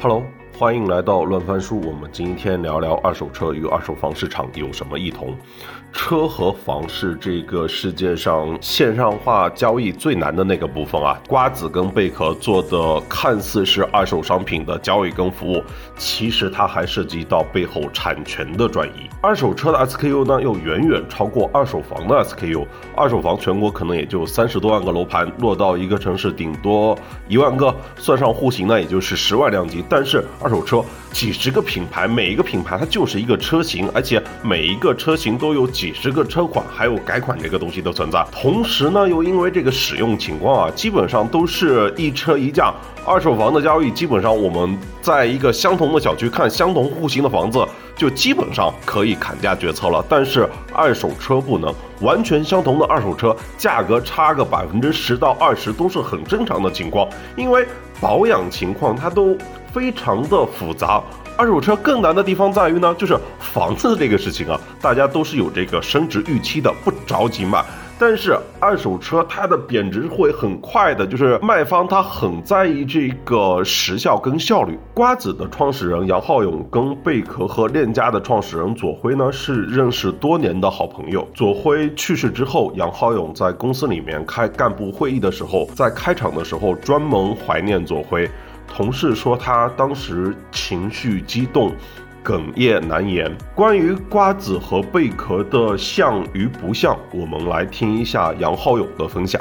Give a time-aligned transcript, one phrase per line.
[0.00, 1.80] Hello，欢迎来到乱翻书。
[1.86, 5.34] 我们今天聊聊二手车与二手房市场有什么异同。
[5.90, 11.18] 车和房是这个世界上线上化交易最难的那个部分啊。
[11.26, 15.62] 瓜子跟贝壳做的看似是二手商品的交易跟服务，
[15.96, 19.08] 其实它还涉及到背后产权的转移。
[19.22, 22.66] 二手车的 SKU 呢，又远远超过二手房的 SKU。
[22.94, 26.96] 二手房全国可能也就三十多万个楼盘，落到一个城市顶多
[27.28, 29.82] 一万个，算上户型呢，也就是十万辆级。
[29.88, 38.22] 但是二手车几十个品牌，每一个品牌它就是一个车型，而且每一个车型都有几十个车款，还有改款这个东西的存在。
[38.30, 42.74] 同时呢，又因为这个使用情况啊，基本上都是一车一价。
[43.06, 50.04] 二手房的交易，基本上我们在一个相同的小区看相同户型的房子，就基本上可以砍价决策了。
[50.06, 57.66] 但是二手车不能，完全相同的二手车，价格差个百分之十到二十都是很正常的情况，因为
[58.00, 59.36] 保养情况它都
[59.72, 61.02] 非常的复杂。
[61.36, 67.64] 二手车更难的地方在于呢，就是房子这个事情啊，大家都是有这个升值预期的，不着急卖。
[67.98, 74.78] 但是二手车它的贬值会很快的，就是卖方他很在意这个时效跟效率。
[74.94, 81.26] 瓜子的创始人杨浩勇跟贝壳和链家的创始人左晖呢是认识多年的好朋友。
[81.34, 88.30] 左晖去世之后，杨浩勇在公司里面开干部会议的时候，在开场的时候专门怀念左晖。
[88.72, 91.74] 同事说他当时情绪激动。
[92.22, 93.34] 哽咽难言。
[93.54, 99.40] 关于瓜子和贝壳的像与不像，我们来听一下杨浩勇的分享。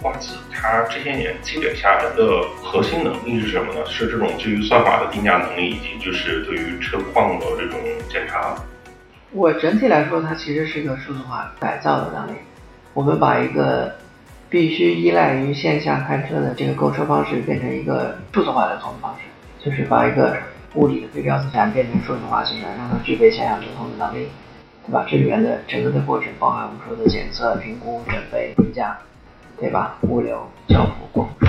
[0.00, 3.84] 瓜子它这些年积累下来的核心能力是什么呢？
[3.84, 8.56] 是这种基于算法的定价能力，以及就是对于车况的这种检查。
[9.32, 12.38] 我整体来说，它其实是一个数字化改造的能力。
[12.92, 13.94] 我们把一个
[14.48, 20.36] 必须依赖于线下看车的这个购车方式，变成一个数字化的通方式，就是把一个
[20.74, 24.28] 物理的非标资产变成数字化资产，让它具备线下流通的能力，
[24.86, 25.06] 对吧？
[25.08, 28.98] 这里面的整个的过程，包含我们说的检测、评估、准备、定价，
[29.60, 29.96] 对吧？
[30.02, 31.46] 物流、交付、过户，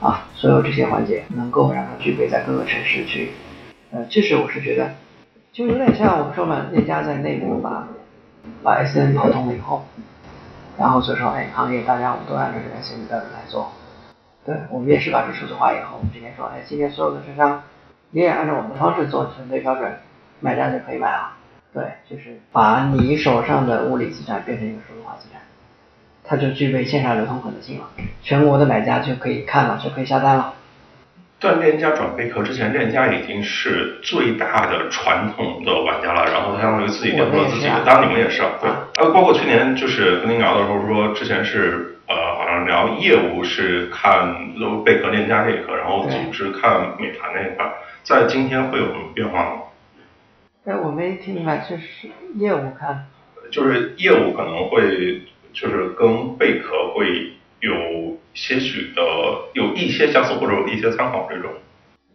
[0.00, 3.32] 啊，所有这些环节能够让它具备在各个城市去，
[3.90, 4.94] 呃，其实我是觉得，
[5.52, 7.86] 就有点像我们说嘛，链家在内部把
[8.62, 9.84] 把 S N 跑通了以后。
[10.78, 13.72] 然后就说，哎，行业大家我们都按照这个新的标准来做。
[14.44, 17.62] 对，我们也是把这数字化以后，我们今天说，哎，今天所有的车商，
[18.10, 19.90] 你也按照我们的方式做准备标准，
[20.40, 21.32] 买家就可以买了。
[21.72, 25.40] 对，就是把你手上的物理资产变成一个数字化资产，
[26.22, 27.86] 它就具备线上流通可能性了，
[28.22, 30.54] 全国的买家就可以看了，就可以下单了。
[31.40, 44.34] 在链家转贝壳之前，链家已经是最大的传统的玩家了，然后他相当于自己变成了自己的，当然你们也是啊，对，呃，包括去年就是跟您聊的时候说，之前是呃好像聊业务是看
[44.84, 47.70] 贝壳链家这一块，然后组织看美团那一块，
[48.04, 49.62] 在今天会有什么变化吗？
[50.64, 53.06] 哎，我没听明白，就是业务看，
[53.50, 55.20] 就是业务可能会
[55.52, 58.16] 就是跟贝壳会有。
[58.34, 59.02] 些许的
[59.52, 61.50] 有一些相似或者有一些参考这种，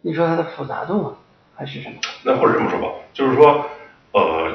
[0.02, 1.12] 你说它的复杂度吗？
[1.56, 1.94] 还是什么？
[2.22, 3.66] 那或者这么说吧，就是说，
[4.12, 4.52] 呃，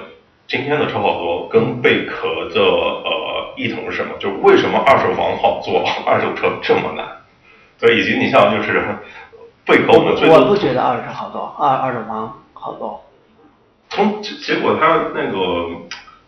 [0.48, 4.16] 今天的车好多跟贝壳的呃异同是什么？
[4.20, 7.06] 就为什么二手房好做，二手车这么难？
[7.80, 8.82] 对以以及你像就是
[9.66, 13.03] 贝壳，我们最我不觉得二手车好做，二二手房好做。
[13.90, 15.70] 从结果它那个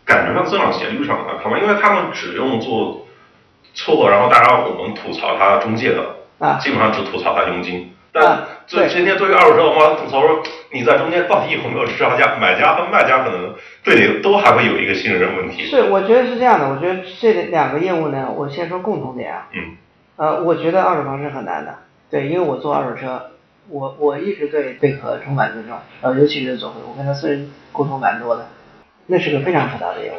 [0.04, 3.04] 感觉上增长斜率上来看吧，因为他们只用做。
[3.78, 6.04] 错，然后大家我们吐槽他中介的，
[6.40, 7.94] 啊，基本上只吐槽他佣金。
[8.12, 12.36] 但这今天对于二手车的话，吐槽说你在中间到底有没有市场价？
[12.42, 15.68] 买家和卖家可能对你都还会有一个信任问题。
[15.68, 16.68] 是，我觉得是这样的。
[16.68, 19.48] 我觉得这两个业务呢，我先说共同点啊。
[19.54, 19.78] 嗯。
[20.16, 21.76] 呃，我觉得二手房是很难的。
[22.10, 23.28] 对，因为我做二手车，
[23.70, 28.48] 我我一直对贝壳充满尊重，呃，尤其是左晖，我跟他私人沟通蛮多的，
[29.06, 30.16] 那是个非常复杂的业务。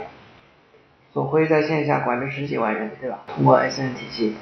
[1.19, 3.25] 总会在线下管着十几万人，对吧？
[3.27, 4.37] 通过 S N 体系，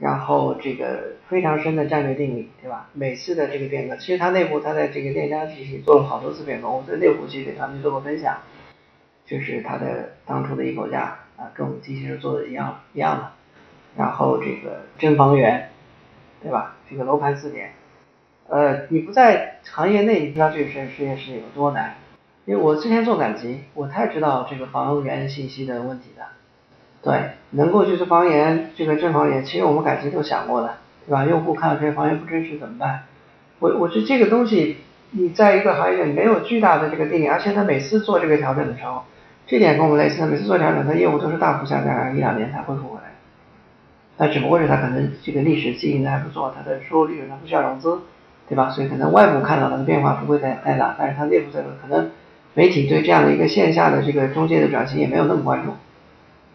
[0.00, 2.88] 然后这个非常深的战略定理，对吧？
[2.94, 8.38] 每次的这个变革，其实它内部它在这个链家体系做了好多次变革，我在内部去给他们做过分享，
[9.24, 13.30] 就是它的当初的一口价啊，跟我们机器人做的一样一样的。
[13.96, 15.70] 然后这个真房源，
[16.42, 16.74] 对吧？
[16.90, 17.70] 这个楼盘字典，
[18.48, 21.94] 呃，你不在行业内，你不知道这个事实验室有多难。
[22.46, 26.22] 因为我之前做赶集，我太知道这个房源信息的问题的。
[27.02, 30.74] 对，能够就是房源这个正房源，其实我们赶集都想过的，
[31.06, 31.24] 对吧？
[31.24, 33.04] 用户看到这些房源不真实怎么办？
[33.58, 34.78] 我我觉得这个东西，
[35.10, 39.04] 你在一个行业没有巨大的这个定力，而且他每次做这个调整的时候，
[39.46, 43.12] 这点跟我们类似，他每次做调整，他业务都是大幅下降，一两年才恢复回来。
[44.16, 48.00] 那只不过是他可能这个历史经营的还不错，他的收入利润他不需要融资，
[48.48, 48.70] 对吧？
[48.70, 52.10] 所以可能外部看到它的变化不会太太大，但是它内部这个可能
[52.54, 55.72] 媒体对这样的一个线下的这个中介的转型也没有那么关注，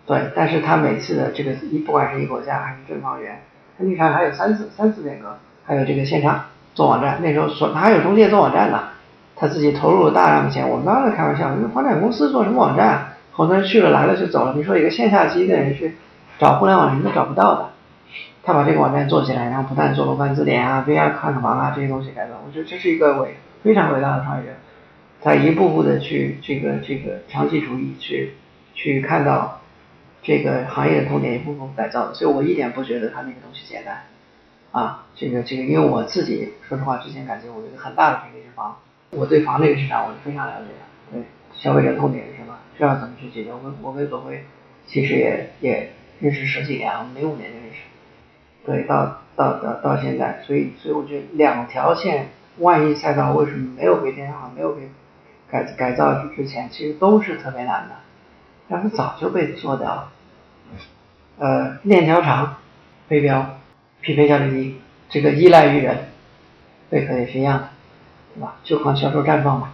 [0.06, 0.32] 对。
[0.36, 3.42] 但是他每次的这个一不管是一国家还是正方圆，
[3.78, 8.90] 它历史上还有三次三次变革，还有这个线上做网站，那时候所还有中介做网站呢，
[9.36, 10.68] 他自己投入了大量的钱。
[10.68, 14.54] 我们当时开玩笑，因为房产公司做什么网站，好多人去了来了就走了。
[14.56, 15.96] 你说一个线下机的人去。
[16.40, 17.70] 找互联网什么都找不到的，
[18.44, 24.52] 他把这个网站做起来，然后不但做楼盘字典啊、VR 看房啊这些东西改造，我觉得这是一个伟非常伟大的创业者，
[25.22, 28.34] 他一步步的去这个这个长期主义去
[28.74, 29.62] 去看到
[30.22, 34.04] 这个行业的痛点，一步步改造的，所以我一点不觉得他那个东西简单
[34.72, 38.78] 啊，这个这个，因为我自己说实话，之前感觉我有一个很大的品类是房，
[39.12, 41.24] 我对房这个市场我是非常了解的，对
[41.54, 44.44] 消费者痛点是什么，需要怎么去解决，我跟我跟左晖
[44.88, 45.92] 其实也也。
[46.22, 47.78] 认识十几年，我们零五年就认识，
[48.66, 52.28] 对，到到到到现在，所以所以我觉得两条线，
[52.58, 54.82] 万亿赛道为什么没有被电商，没有被
[55.52, 57.96] 改改造之前，其实都是特别难的，
[58.70, 60.12] 但是早就被做掉了。
[61.38, 62.58] 呃，链条长，
[63.08, 63.58] 飞镖，
[64.02, 66.10] 匹配效率低，这个依赖于人，
[66.90, 67.70] 贝壳也是一样的，
[68.36, 68.56] 对吧？
[68.64, 69.72] 就靠销售绽放嘛。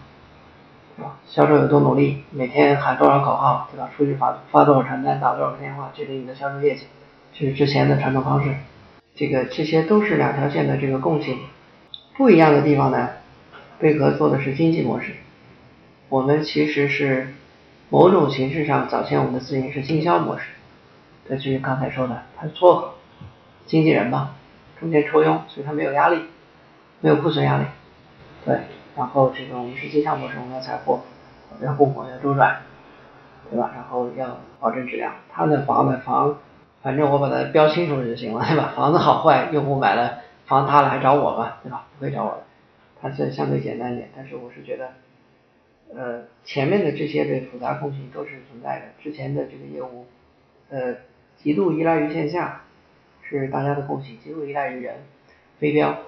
[0.96, 1.16] 对吧？
[1.26, 3.90] 销售有多努力，每天喊多少口号，对吧？
[3.94, 6.86] 出去发发多少传单，打多少个电话，决定你的销售业绩，
[7.34, 8.54] 这是之前的传统方式。
[9.14, 11.38] 这个这些都是两条线的这个共性。
[12.16, 13.10] 不一样的地方呢，
[13.78, 15.12] 贝壳做的是经济模式，
[16.08, 17.34] 我们其实是
[17.90, 20.46] 某种形式上早前我们的自营是经销模式。
[21.28, 22.94] 这就是刚才说的，他是撮合
[23.64, 24.36] 经纪人嘛，
[24.78, 26.22] 中间抽佣，所以他没有压力，
[27.00, 27.64] 没有库存压力，
[28.44, 28.60] 对。
[28.96, 31.00] 然后这个我们是经销模式，我们要采货，
[31.60, 32.62] 要供货，要周转，
[33.50, 33.72] 对吧？
[33.74, 35.12] 然后要保证质量。
[35.30, 36.38] 他的房的房，
[36.82, 38.72] 反正我把它标清楚就行了， 对吧？
[38.76, 41.86] 房子好坏，用户买了房塌了还找我嘛，对吧？
[41.98, 42.44] 不会找我的，
[43.02, 44.08] 它是相对简单一点。
[44.16, 44.92] 但是我是觉得，
[45.96, 48.84] 呃，前面的这些的复杂共性都是存在的。
[49.02, 50.06] 之前的这个业务，
[50.70, 50.96] 呃，
[51.42, 52.62] 极度依赖于线下，
[53.22, 54.96] 是大家的共性，极度依赖于人，
[55.58, 55.98] 飞镖。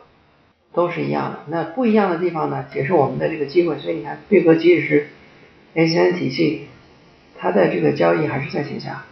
[0.71, 3.79] 都是一样的，那不一样的地方呢，也是我们的这个机会。
[3.79, 5.07] 所以你看，贝壳即使是
[5.75, 6.69] ACN 体系，
[7.39, 9.05] 它的这个交易还是在线下。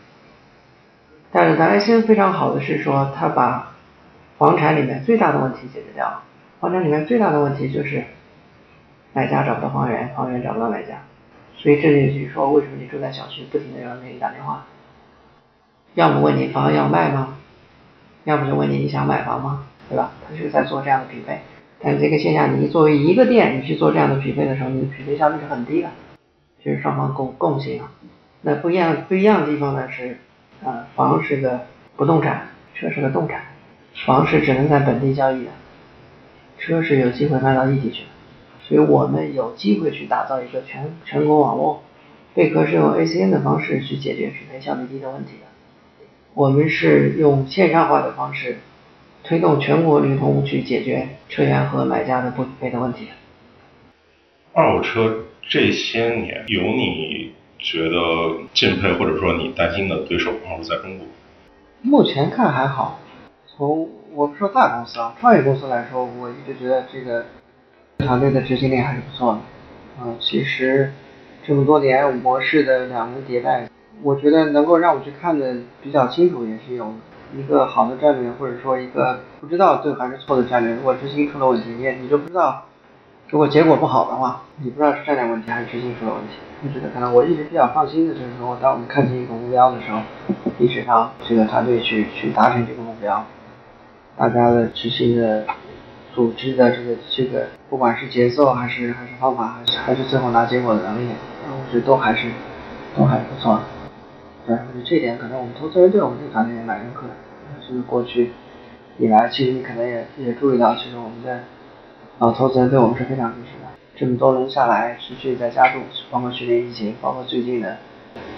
[1.33, 3.75] 但是咱 ACN 非常好的是说，它把
[4.37, 6.25] 房产里面最大的问题解决掉了。
[6.61, 8.05] 房产里面最大的问题就是
[9.17, 11.01] 买家找不到房源，房源找不到买家。
[11.57, 14.67] 所以这就是说，为什么你住在小区，不停的有人给你打电话，
[15.95, 17.39] 要么问你房要卖吗？
[18.25, 19.65] 要不就问你你想买房吗？
[19.89, 20.11] 对吧？
[20.29, 21.39] 他是在做这样的匹配，
[21.81, 25.89] 但这个线下你作为一个店，你去做这样的匹配的时候，你的匹配效率是很低的，
[26.63, 27.91] 就是双方共共性啊。
[28.43, 30.19] 那不一样不一样的地方呢是，
[30.63, 31.63] 呃，房是个
[31.97, 33.41] 不动产，车是个动产，
[34.05, 35.51] 房是只能在本地交易的，
[36.59, 38.09] 车是有机会卖到异地去的，
[38.67, 41.83] 所以我们有机会去打造一个全全国网络。
[42.35, 45.47] 贝壳是用 ACN 的方式去解决匹配效率低的问题的，
[46.35, 48.59] 我们是用线上化的方式。
[49.25, 53.09] 推动全国流通去解决车源和买家的不匹配的问题。
[54.53, 57.97] 二手车这些年有你觉得
[58.55, 60.63] 敬佩或者说你担心的对手吗？
[60.63, 61.07] 在中国？
[61.83, 63.01] 目前看还好。
[63.49, 67.27] 从我不说大公司啊，创业公司来说，我一直觉得这个
[67.99, 69.41] 团队的执行力还是不错的。
[70.03, 70.93] 嗯，其实
[71.45, 73.69] 这么多年模式的两轮迭代，
[74.03, 76.93] 我觉得能够让我去看的比较清楚，也是有。
[77.37, 82.63] 一个好的战略，或者说一个不知道对还是错的战略，如果执行出了问题，你也你就不知道，
[83.29, 86.35] 如果结果不好的话，你不知道是战略问题还是执行出了问题。
[86.63, 90.01] 我觉得可能我一直比较放心的就是说，当我们看清一个目标的时候，
[90.59, 93.27] 历史上这个团队去去达成这个目标，
[94.17, 95.45] 大家的执行的
[96.15, 101.09] 组织的这个这个，不管是节奏还是还是方法，还是还是最后拿结果的能力，
[101.49, 102.29] 我觉得都还是
[102.97, 103.61] 都还是不错。
[104.47, 107.15] 对，我觉得这点可能我们投资人对我们这个团队也蛮认可的。
[107.69, 108.31] 就是过去
[108.99, 111.41] 以来，其实你可能也也注意到，其实我们的
[112.21, 113.69] 老投资人对我们是非常支持的。
[113.97, 115.81] 这么多轮下来，持续在加注，
[116.13, 117.79] 包括去年疫情，包括最近的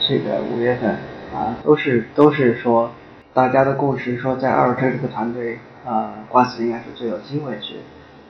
[0.00, 0.92] 这个五月份
[1.35, 2.90] 啊，都是都是说
[3.35, 7.76] 大家的共识，说在二手车这个团队啊，瓜子应该是最有机会去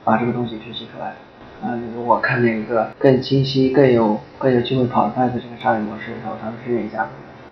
[0.09, 1.13] 把这个东西学习出来。
[1.61, 7.51] 嗯，如果看见一个更清晰、更有更有机会跑出来的这个商业模式的时候，他们是愿意加入的。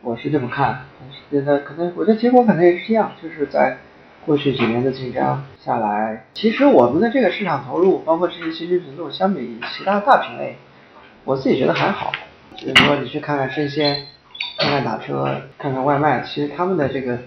[0.00, 0.86] 我是这么看，
[1.30, 3.76] 现在可能我的结果可能也是这样，就是在
[4.24, 10.56] 过去几年的竞争下来，其实我们的这个市场投入，包括这些其实程度，相比其他大品类，
[11.24, 12.10] 我自己觉得还好。
[12.56, 14.06] 比如说你去看看生鲜，
[14.58, 17.18] 看看打车，看看外卖，其实他们的这个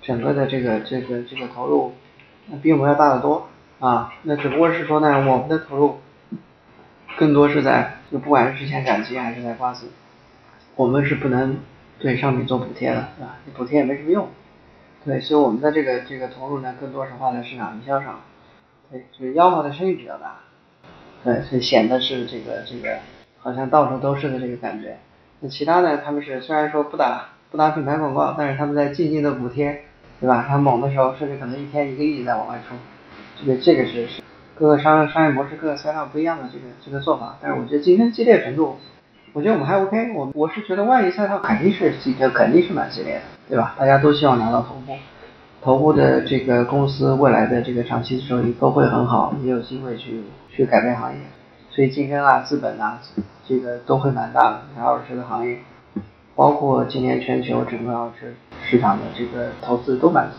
[0.00, 1.92] 整个的这个这个这个投入，
[2.50, 3.48] 那比我们要大得多
[3.80, 4.12] 啊。
[4.22, 5.98] 那只不过是说呢，我们的投入
[7.16, 9.88] 更多是在，就不管是之前赶集还是在挂子，
[10.76, 11.58] 我们是不能
[11.98, 13.36] 对商品做补贴的，是吧？
[13.44, 14.28] 你补贴也没什么用。
[15.04, 18.20] 对，所以我们的这个这个投入呢，更多是花在市场营销上。
[18.90, 20.36] 对，就是吆喝的声音比较大。
[21.24, 22.98] 对，所以显得是这个这个
[23.38, 24.98] 好像到处都是的这个感觉。
[25.40, 25.98] 那其他呢？
[25.98, 29.84] 他们是虽然说不打不打品牌广告，但是他们在静静的补贴，
[30.20, 30.44] 对吧？
[30.48, 32.74] 他猛的时候甚至可能一天一个亿在往外出。
[33.40, 34.22] 这个这个是是
[34.54, 37.36] 各个商商业模式、各个赛道不一样的这个这个做法。
[37.40, 38.76] 但是我觉得竞争激烈程度，
[39.32, 40.12] 我觉得我们还 OK。
[40.12, 43.76] 我我是觉得万一赛道肯定是竞争肯定是蛮激烈的，对吧？
[43.78, 44.96] 大家都希望拿到头部，
[45.62, 51.20] 头部的这个公司未来的这个长期收益都会很好，也有机会去去改变行业。
[51.70, 53.00] 所以竞争啊，资本啊。
[53.46, 55.58] 这个都会蛮大的，然后这个行业，
[56.38, 58.26] 包括今年全球整个二手车
[58.62, 60.30] 市场的这个投资都蛮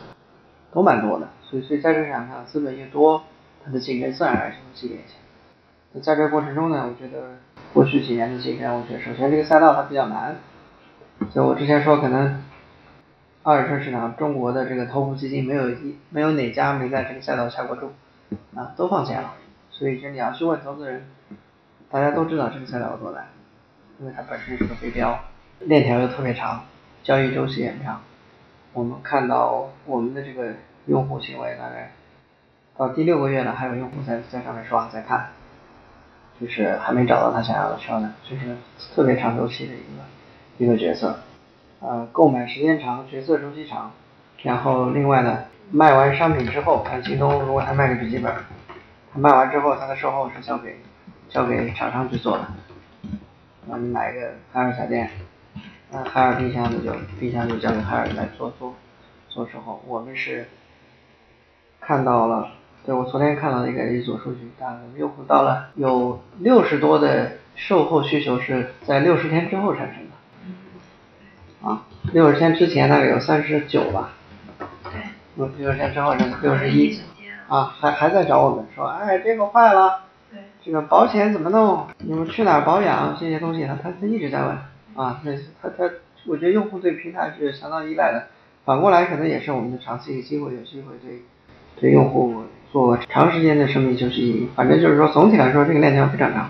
[0.71, 3.21] 都蛮多的，所以所以在这市场上资本越多，
[3.65, 5.17] 它的竞争自然而然就会激烈一些。
[5.91, 7.35] 那在这个过程中呢，我觉得
[7.73, 10.37] 过去几年的竞争，我觉得首先这个赛道它比较难，
[11.35, 12.45] 就我之前说可能
[13.43, 17.91] 二手车市场中国的这个头部基金没有一没有哪家没在这个赛道下过注
[18.55, 19.33] 啊，都放钱了，
[19.69, 21.05] 所以这你要去问投资人。
[21.91, 23.25] 大家都知道这个赛道有多难，
[23.99, 25.19] 因为它本身是个飞镖，
[25.59, 26.63] 链条又特别长，
[27.03, 28.01] 交易周期也长。
[28.73, 30.53] 我们看到我们的这个
[30.85, 31.91] 用户行为大概
[32.77, 35.29] 到第六个月了，还有用户在在上面刷在看，
[36.39, 38.55] 就是还没找到他想要的车呢，就是
[38.93, 40.03] 特别长周期的一个
[40.57, 41.19] 一个角色。
[41.81, 43.91] 呃，购买时间长，角色周期长，
[44.43, 48.33] 然后另外呢，卖完商品之后，看京东如果他卖个笔记本，
[49.13, 50.77] 他卖完之后他的售后是交给。
[51.31, 52.43] 交给厂商去做的，
[53.71, 55.11] 啊，你买一个海尔小店，
[55.91, 58.75] 那海尔冰箱的就冰箱就交给海尔来做做
[59.27, 59.83] 做售后。
[59.87, 60.47] 我们是
[61.81, 62.49] 看到了，
[62.85, 70.03] 对我昨天看到一个一组数据，大概用户到了有六十多的售后需求是在六十天之后产生
[71.63, 74.11] 的，啊，六十天之前大概有三十九吧，
[74.83, 75.01] 对，
[75.57, 76.99] 六十天之后是六十一，
[77.47, 80.01] 啊，还还在找我们说，哎，这个坏了。
[80.61, 81.87] 这个保险怎么弄？
[81.99, 83.17] 你们去哪儿保养？
[83.19, 84.55] 这些东西呢他他一直在问
[84.99, 85.89] 啊，那他他
[86.25, 88.27] 我觉得用户对平台是相当依赖的，
[88.65, 91.21] 反过来可能也是我们的长期机会，有机会对
[91.79, 94.49] 对用户做长时间的生命周期。
[94.57, 96.49] 反正就是说总体来说这个链条非常长，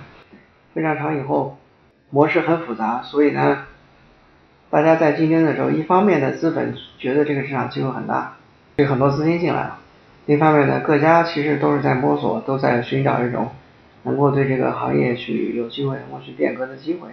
[0.74, 1.58] 非常长以后
[2.10, 3.68] 模式很复杂，所以呢，
[4.72, 8.38] 大家在竞争的时候，一方面呢资本觉得这个市场机会很大，
[8.78, 9.78] 有很多资金进来了；
[10.26, 13.50] 另一方面呢各家其实都是在摸索，都在寻找这种。
[14.04, 17.10] 能够对这个行业去有机会能够去变革的机会，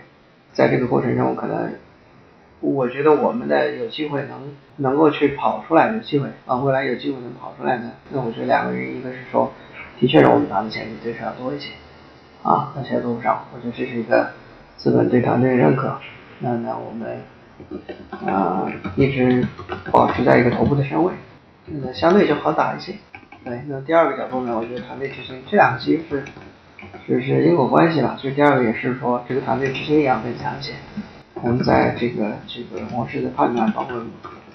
[0.52, 1.72] 在这个过程中，可能
[2.60, 9.52] 我觉得我们的有机会能能够去跑出来的机会啊，未来有机会能跑出来的，那我觉得两个原因，一个是说，
[10.00, 11.72] 的确是我们拿的钱比对手要多一些，
[12.42, 14.30] 啊，那在路上，我觉得这是一个
[14.76, 15.98] 资本对团队的认可，
[16.40, 17.20] 那那我们
[18.26, 19.46] 啊一直
[19.92, 21.12] 保持在一个头部的身位，
[21.66, 22.94] 那相对就好打一些。
[23.44, 26.24] 对，那第二个角度呢，我觉得团队执行这两个其实是。
[27.08, 30.72] 就是因果关系吧，就第二个也是说这个团队执行力要更强一些。
[31.34, 34.02] 我们在这个这个模式的判断，包括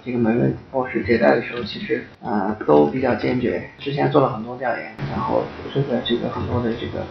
[0.04, 3.64] 这个每个模式迭代的时候，其实啊都比较坚决。
[3.78, 5.44] 之前做了很多调研，然后
[5.74, 7.06] 这个这个很多的这个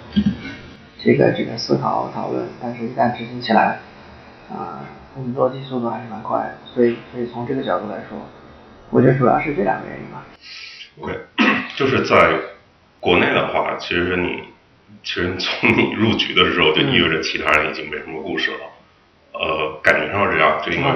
[0.99, 3.79] 这个这个思考讨论，但是一旦执行起来，
[4.51, 4.85] 啊
[5.17, 6.59] 我们落地速度还是蛮快的。
[6.67, 8.19] 所以所以从这个角度来说，
[8.91, 10.27] 我觉得主要是这两个原因吧。
[11.01, 11.19] OK，
[11.77, 12.39] 就是在
[13.01, 14.51] 国内的话，其实你。
[15.03, 18.59] 其实从你入局的时候，就意味着其他人已经没什么故事了。
[19.33, 20.91] 呃，感觉上是这样，就因为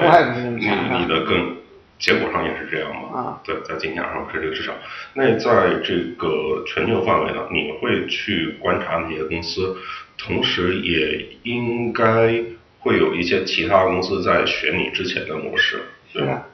[0.59, 1.57] 你你的更
[1.97, 3.19] 结果上也是这样嘛。
[3.19, 3.41] 啊。
[3.43, 4.75] 对，在今天上是这个市场。
[5.13, 9.75] 那在这个全球范围呢，你会去观察哪些公司，
[10.17, 12.43] 同时也应该
[12.81, 15.81] 会有一些其他公司在学你之前的模式，
[16.13, 16.45] 对吧？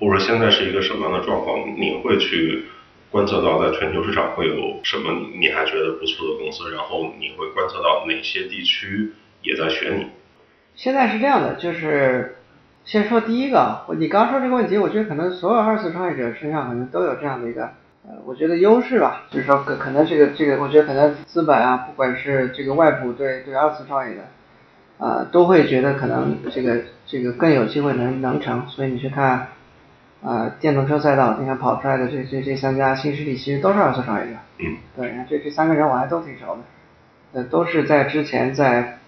[0.00, 1.60] 或者现在是一个什么样的状况？
[1.76, 2.64] 你会去？
[3.10, 10.06] 观测到在全球市场会有什么你还觉得不错的公司，然后你会观测到哪些地区也在选你？
[10.74, 12.36] 现在是这样的，就是
[12.84, 17.70] 先说第一个，你刚说这个问题，我觉得可能所有二次创业者身上可能都有这样的一个，
[18.06, 29.48] 呃，我觉得优势吧，就是说可可能这个这个，我觉得可能资本啊，不管是这个外部对对二次创业的，啊，都会觉得可能这个这个更有机会能能成，所以你去看。
[30.26, 34.32] 啊，电动车赛道，你看跑出来的这这这三家新势力，其实都是二次创业者。
[34.58, 34.76] 嗯。
[34.96, 36.62] 对，这这三个人我还都挺熟的，
[37.32, 38.98] 呃，都是在之前在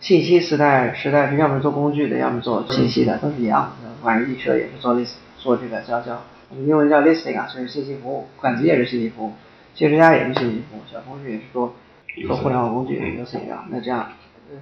[0.00, 3.90] 信息时代时代是要么做工具的，要么做信息的，都是一样的。
[4.02, 8.26] 反正易车也是做 list 做这个叫叫英文叫 listing 啊，就是信息服务。
[8.40, 9.32] 管子也是信息服务，
[9.74, 11.74] 汽车家也是信息服务，小工具也是做
[12.26, 13.66] 做互联网工具 listing 啊。
[13.70, 14.08] 那这样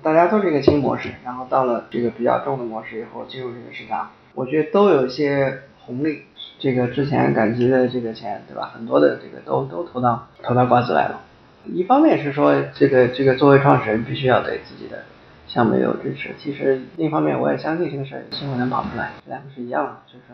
[0.02, 6.22] 大家都是一个新模式，然后到了这个比较重的模式以后进入这个市场，我觉得都有一些红利。
[6.58, 8.70] 这个之前赶集的这个钱，对吧？
[8.72, 11.20] 很多的这个都都投到投到瓜子来了。
[11.66, 15.02] 一方面是说这个这个作为创始人必须要对自己的
[15.48, 20.24] 项目有支持，其实另一方面我也相信这个事儿新闻能跑出来，两个是一样的，就是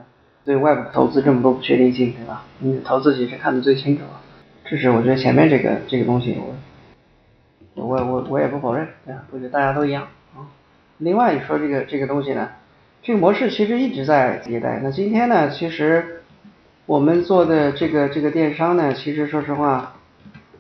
[0.45, 2.45] 对外部投资这么多不确定性，对吧？
[2.59, 4.05] 你投自己是看得最清楚，
[4.65, 6.39] 这是我觉得前面这个这个东西，
[7.75, 9.23] 我我我我也不否认，对吧？
[9.31, 10.45] 我觉得大家都一样啊。
[10.99, 12.49] 另外你说这个这个东西呢，
[13.03, 14.81] 这个模式其实一直在迭代。
[14.83, 16.15] 那今天呢，其实。
[16.87, 19.97] 我们做的这个这个电商呢，其实说实话，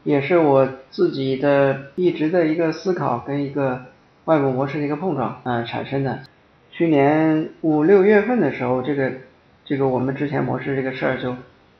[0.04, 3.86] 也是我自己的一直的一个思考跟一个
[4.26, 6.18] 外部模式的一个碰撞啊产生的。
[6.70, 9.10] 去年五六月份的时候，这个
[9.64, 11.34] 这个我们之前模式这个事儿就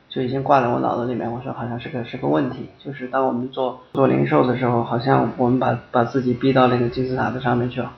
[0.09, 7.93] 就已经挂在我脑子里面，我说好像是个是个问题，就是当我们做做零售的时候，好像我们把把自己逼到那个金字塔的上面去了，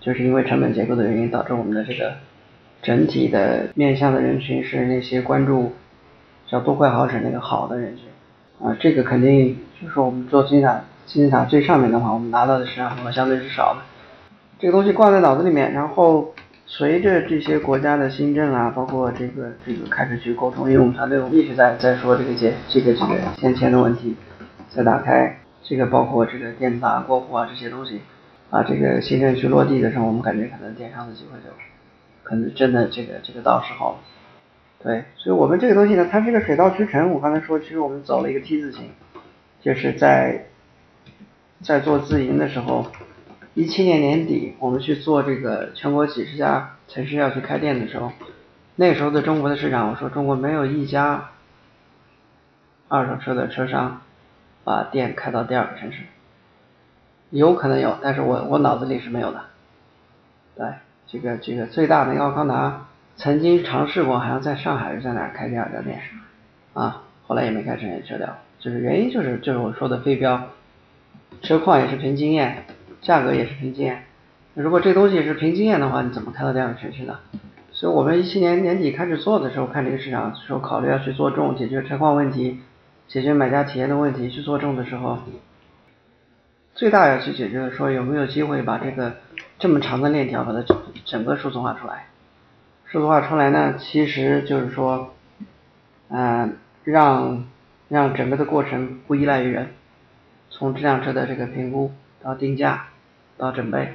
[0.00, 2.12] 就是因为成本结构的原因导致我们的这个。
[2.82, 5.72] 整体的面向的人群是那些关注
[6.46, 8.06] 叫多快好省那个好的人群
[8.66, 13.82] 啊，这个肯定就是我们做金字塔金字塔最上面的话，我们拿到的市场份额相对是少的。
[14.58, 16.32] 这个东西挂在脑子里面，然后
[16.64, 24.16] 随着这些国家的新政啊，包括这个这个开始去沟通，因为我们团队我们一直在在说这个节这个这个先前的问题，
[24.70, 28.00] 再打开这个包括这个电子啊、过户啊这些东西
[28.50, 31.54] 啊，这个新政去落地的时候，我们感觉可能电商的机会就。
[32.22, 33.98] 可能真的这个这个到时候，
[34.84, 37.10] 对，所以我们这个东西呢，它是个水到渠成。
[37.10, 38.90] 我刚才说，其实我们走了一个 T 字形，
[39.60, 40.46] 就是在
[41.60, 42.86] 在做自营的时候，
[43.54, 48.12] 一七年年底我们去做这个全国几十家城市要去开店的时候，
[48.76, 51.30] 那时候的中国的市场，我说中国没有一家
[52.86, 54.02] 二手车的车商
[54.62, 56.02] 把店开到第二个城市，
[57.30, 59.40] 有可能有，但是我我脑子里是没有的，
[60.56, 60.66] 对。
[61.12, 66.00] 这个这个最大的奥康达曾经尝试过，好像在上海是在哪儿开第二家店，
[66.72, 68.28] 啊，后来也没开成，也撤掉。
[68.60, 70.40] 就是原因就是就是我说的非标，
[71.42, 72.64] 车况也是凭经验，
[73.00, 74.04] 价格也是凭经验。
[74.54, 77.18] 如果这东西是凭经验的话，你怎么开到第二个城市呢？
[77.72, 82.60] 所以我们一七年年底开始做的时候，看这个市场，说考虑要去做重，解决车况问题，
[83.08, 85.18] 解决买家体验的问题，去做重的时候，
[86.74, 89.16] 最大要去解决的，说有没有机会把这个。
[89.58, 92.06] 这么长的链条把它整整个数字化出来，
[92.86, 95.12] 数字化出来呢，其实就是说，
[96.08, 97.44] 嗯，让
[97.90, 99.68] 让整个的过程不依赖于人，
[100.48, 102.86] 从这辆车的这个评估到定价，
[103.36, 103.92] 到准备，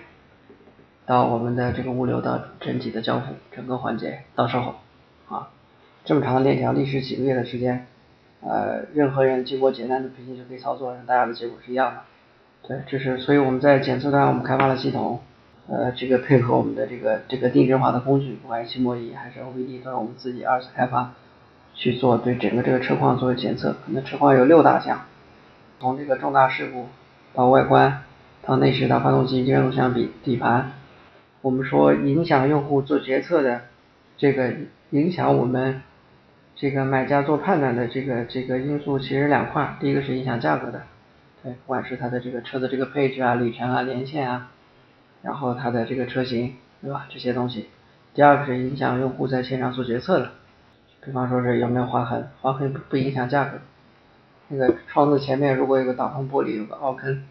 [1.07, 4.75] 到我们的这个物流到整体的交付，整个环节到售后，
[5.29, 5.49] 啊，
[6.03, 7.87] 这么长的链条，历时几个月的时间，
[8.41, 12.01] 呃，任何人经过简单的培训就可以操作，大家的结果是一样的，
[12.67, 15.21] 对，这是所以我们在检测端我们开发了系统。
[15.67, 21.13] 呃，这个配合我们的这个这个定制化的工具，不管是漆膜仪还是 OBD，都是我们自己二次开发
[21.73, 23.75] 去做对整个这个车况做检测。
[23.83, 25.05] 可能车况有六大项，
[25.79, 26.85] 从这个重大事故
[27.33, 28.03] 到外观，
[28.43, 30.73] 到内饰到发动机、电路相比底盘，
[31.41, 33.61] 我们说影响用户做决策的
[34.19, 34.53] 这个
[34.91, 35.81] 影响我们
[36.55, 40.83] 这个买家做判断的这个这个因素其实两块，第一个是影响价格的，
[41.45, 44.49] 对，不管是它的这个车的这个配置啊、里程啊、年限啊。
[45.21, 47.05] 然后它的这个车型，对吧？
[47.09, 47.69] 这些东西。
[48.15, 50.31] 第二个是影响用户在线上做决策的，
[51.03, 53.59] 比方说是有没有划痕，划痕不不影响价格。
[54.47, 57.23] 那个窗子前面如果有个挡风玻璃有个凹坑，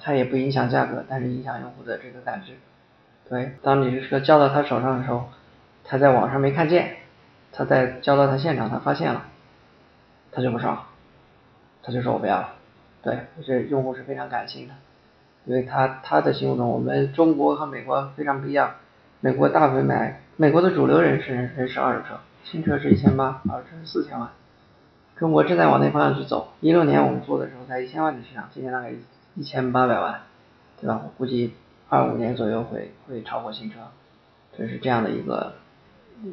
[0.00, 2.52] 它也不影响价格，但是影响用户的这个感知。
[3.28, 5.28] 对，当你这车交到他手上的时候，
[5.84, 6.96] 他在网上没看见，
[7.52, 9.24] 他在交到他现场他发现了，
[10.32, 10.84] 他就不爽，
[11.82, 12.54] 他就说我不要了。
[13.04, 14.74] 对，这用户是非常感性的。
[15.44, 18.76] 因为他他的心目中，我们中国和美国非常不一样。
[19.20, 24.30] 美国大部分买美国的主流人是人是二手车，新车是一千八，二手车是四千万。
[25.16, 26.54] 中国正在往那方向去走。
[26.60, 28.90] 一六年我们做的时候才一千万的市场，今年大概
[29.34, 30.22] 一千八百万，
[30.80, 31.02] 对吧？
[31.04, 31.52] 我估计
[31.90, 33.76] 二五年左右会会超过新车，
[34.56, 35.56] 这是这样的一个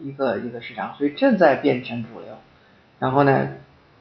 [0.02, 2.38] 一个一个市场，所以正在变成主流。
[3.00, 3.50] 然后呢，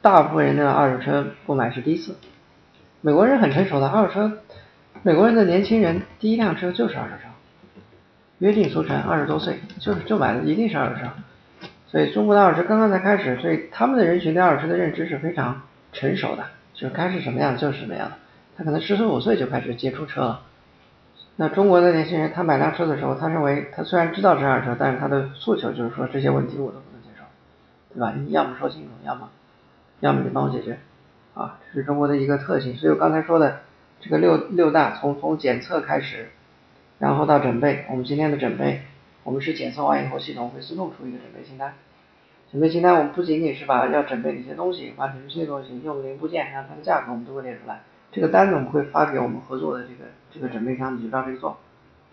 [0.01, 2.15] 大部分人的二手车不买是第一次。
[3.01, 4.37] 美国人很成熟的，二手车。
[5.03, 7.23] 美国人的年轻人第一辆车就是二手车，
[8.37, 11.07] 约定俗成，二十多岁就是就买的一定是二手车，
[11.87, 16.43] 所以中国的二手车刚刚才开始，所以他们的人群对二手车的认知是非常成熟的，
[16.75, 18.17] 就是该是什么样就是什么样的，
[18.55, 20.41] 他可能十四五岁就开始接触车了，
[21.37, 27.23] 那中国的年轻人他买辆车的时候，他认为他虽然知道这辆车，但是他的诉求就是说这些问题我都不能接受，
[27.95, 28.13] 对吧？
[28.15, 29.29] 你要么说清楚，要么
[30.01, 30.77] 要么你帮我解决，
[31.33, 32.75] 啊，这是中国的一个特性。
[32.75, 33.59] 所以我刚才说的
[33.99, 36.29] 这个六六大，从从检测开始，
[36.99, 38.81] 然后到准备，我们今天的准备，
[39.23, 41.73] 我们是检测完以后，系统会自动出一个准备清单。
[42.51, 47.81] 准备清单我们不仅仅是把要准备哪些东西，把准备这些东西用的零部件，让它的价格我们都会列出来。
[48.11, 51.57] 这个单子我们会发给我们合作的这个这个准备商，你就照这个做，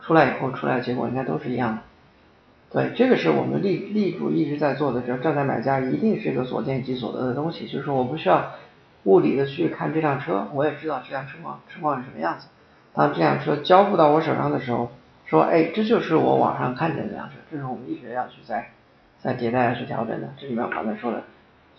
[0.00, 1.83] 出来以后出来的结果应该都是一样的。
[2.70, 8.52] 对，这个是我们立立主一直在做的，只要站在买家一定是一个所见即所得的东西，就是说我不需要
[9.09, 12.49] 物理的去看这辆车，我也知道这辆车况车况是什么样子。
[12.92, 14.90] 当这辆车交付到我手上的时候，
[15.27, 18.71] 说哎，这就是我网上看见的这辆车，这是我们一直要去在
[19.18, 20.29] 在迭代去调整的。
[20.37, 21.23] 这里面我刚才说的。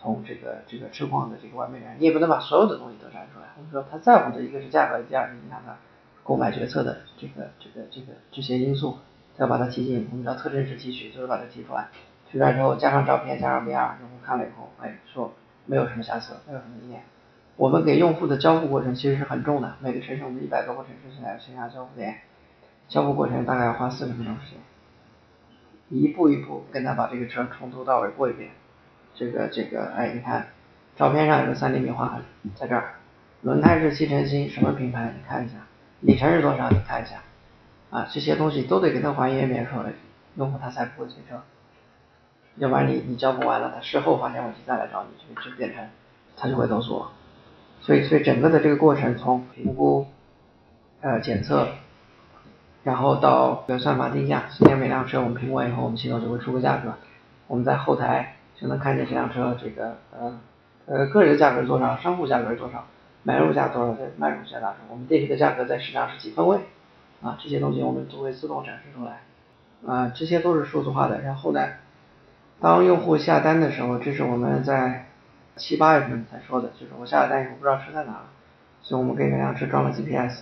[0.01, 3.47] 从这个这个车况的这个完美展示，你也不能把所有的东西都展示出来。
[3.57, 5.75] 我们说他在乎的一个是价格，第二是影响他
[6.23, 8.99] 购买决策的这个这个这个这些因素，
[9.35, 10.07] 要把它提进。
[10.09, 11.89] 我们叫特征式提取，就是把它提出来。
[12.31, 15.33] 提出来之后加上照片，加上 VR，用户看了以后，哎，说
[15.65, 17.03] 没有什么瑕疵，没有什么疑点。
[17.59, 22.21] 我们给用户的交付过程其实是很重的，每个城市我们一百多个城市现在线下交付点，
[22.87, 24.59] 交付过程大概要花四十分钟时间，
[25.89, 28.51] 一步一步跟他把这个车从头到尾过一遍。
[29.13, 30.47] 这个这个，哎，你看，
[30.95, 32.21] 照片上有个三厘米划痕，
[32.55, 32.93] 在这儿，
[33.41, 35.13] 轮胎是吸尘新，什么品牌？
[35.17, 35.55] 你看一下，
[35.99, 36.69] 里程是多少？
[36.69, 37.21] 你看一下，
[37.89, 39.83] 啊，这些东西都得给他还原，免说
[40.35, 41.41] 用户他才不会催车，
[42.55, 45.85] 要不然你你交付完了，他事后发现问题再来找你，就就变成
[46.37, 47.11] 他就会投诉我。
[47.81, 50.07] 所以所以整个的这个过程，从评估、
[51.01, 51.67] 呃检测，
[52.83, 56.93] 然后到这个算法定价，今天每辆车我们评估完以后，我们系统就会出个价格，
[57.47, 58.35] 我们在后台。
[58.61, 60.37] 就能看见这辆车这个呃
[60.85, 62.85] 呃个人价格是多少，商户价格是多少，
[63.23, 66.57] 买入价多少，再卖出价多少，我们电池的价格在市场是几分位
[67.21, 67.37] 啊？
[67.41, 69.21] 这些东西我们都会自动展示出来
[69.87, 71.21] 啊，这些都是数字化的。
[71.21, 71.69] 然后呢，
[72.59, 75.05] 当用户下单的时候，这是我们在
[75.59, 78.23] 七八月份才说的，就是我下了单以后不知道车在哪了，
[78.81, 80.41] 所以我们给这辆车装了 GPS，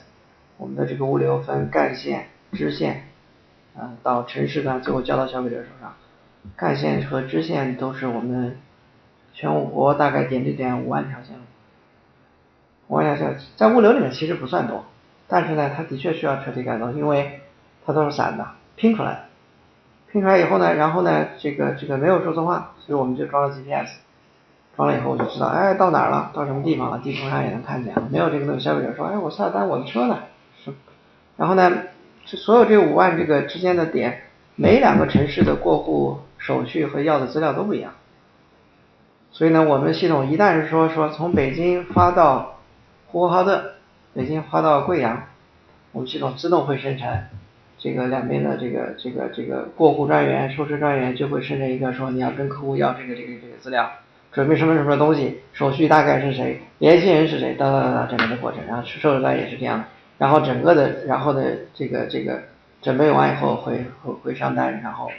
[0.57, 3.03] 我们的这个物流分干线、支线，
[3.75, 5.93] 嗯，到城市端，最后交到消费者手上。
[6.55, 8.57] 干线和支线都是我们
[9.33, 11.41] 全我国大概点对点五万条线路，
[12.87, 14.85] 五万条线在物流里面其实不算多，
[15.27, 17.41] 但是呢，它的确需要彻底改造，因为
[17.85, 19.19] 它都是散的，拼出来的，
[20.11, 23.97] 拼出来以后呢，然后呢，这个这个没有数字化，所以我们就装了 GPS，
[24.77, 30.19] 装了以后我就知道，哎，到哪儿了，到什么地方了，地图上也能看见，没有这个东西，消费者说，哎，我下单我的车呢？
[31.35, 31.69] 然后呢，
[32.25, 34.21] 这所有这五万这个之间的点，
[34.55, 36.19] 每两个城市的过户。
[36.39, 37.93] 手续和要的资料都不一样，
[39.31, 42.59] 所以呢，我们系统一旦是说说从北京发到
[43.07, 43.71] 呼和浩特，
[44.13, 45.23] 北京发到贵阳，
[45.91, 47.21] 我们系统自动会生成
[47.79, 53.89] 这个两边的这个这个这个过户专员、收车专员就会生成一个说你要跟客户要这个这个这个资料，
[54.37, 59.83] 准备什么什么东西，手续大概是谁，联系人是谁，哒哒哒哒整个的过程，然后收车端也是这样，
[60.19, 62.43] 然后整个的然后的这个这个
[62.83, 65.09] 准备完以后回回回上单，然后。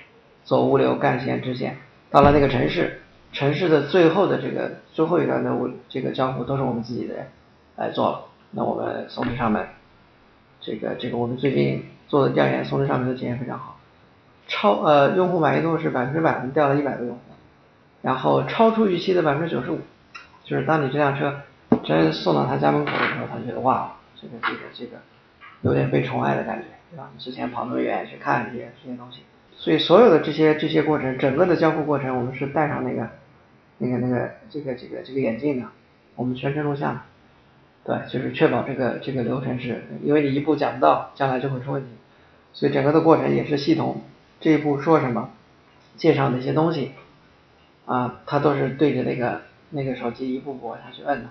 [0.44, 1.76] 走物流干线支线，
[2.10, 3.02] 到了那个城市，
[3.34, 7.26] 城市的最后的这个最后一段的物这个交付都是我们自己的人
[7.76, 8.20] 来做了。
[8.52, 9.66] 那我们送至上门，
[10.62, 13.78] 这个这个我们最近做的调研，送至上门的体验非常好，
[14.46, 17.20] 超呃用户满意度是百分之百，我们调了一百个用户，
[18.02, 19.80] 然后超出预期的百分之九十五，
[20.44, 21.40] 就是当你这辆车
[21.84, 24.98] 真送到他家门口的时候，他觉得哇，这个这个这个
[25.62, 27.10] 有点被宠爱的感觉，对吧？
[27.18, 29.22] 之前跑那么远去看这些这些东西。
[29.56, 33.10] 所以所有的这些这些过程，整个的交付过程，我们是戴上那个
[33.78, 35.66] 那个那个这个这个这个眼镜的，
[36.14, 37.02] 我们全程录像，
[37.84, 41.88] 对，就是确保这个这个流程是，因为你一步讲不到，将来就会出问题。
[42.52, 44.02] 所以整个的过程也是系统
[44.40, 45.30] 这一步说什么，
[45.96, 46.92] 介绍哪些东西，
[47.88, 51.28] 啊，他都是对着那个那个手机一步步往下去摁的，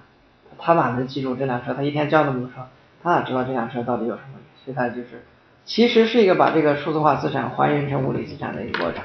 [0.58, 1.74] 他哪能记住这辆车？
[1.74, 2.68] 他一天交那么多车，
[3.04, 4.40] 他哪知道这辆车到底有什么？
[4.66, 5.24] 所以他就是。
[5.66, 9.04] 其实是一个把这个数字化资产还原成物理资产的一个过程。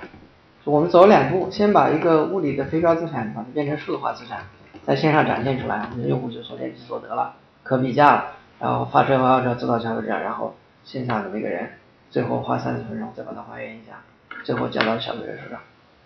[0.64, 4.44] 我们走两步，先把一个物理的非标资产把它变成数字化资产，
[4.86, 7.34] 在线上展现出来，我们的用户就所见即所得了，
[7.64, 8.32] 可比价了。
[8.60, 11.68] 然后发车发车自到消费者，然后线下的那个人
[12.10, 13.94] 最后花三十分钟再把它还原一下，
[14.44, 15.58] 最后交到消费者手上，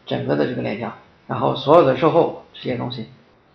[0.07, 0.91] 整个的这个链条，
[1.27, 3.07] 然后所有的售后这些东西，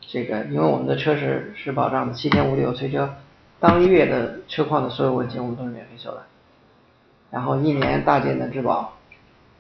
[0.02, 3.16] 这个因为我们的车是是保障的，七天无理由退车，
[3.60, 6.24] 当月的车况的所有问题我们都是免费修的。
[7.30, 8.98] 然后一年大件的质保，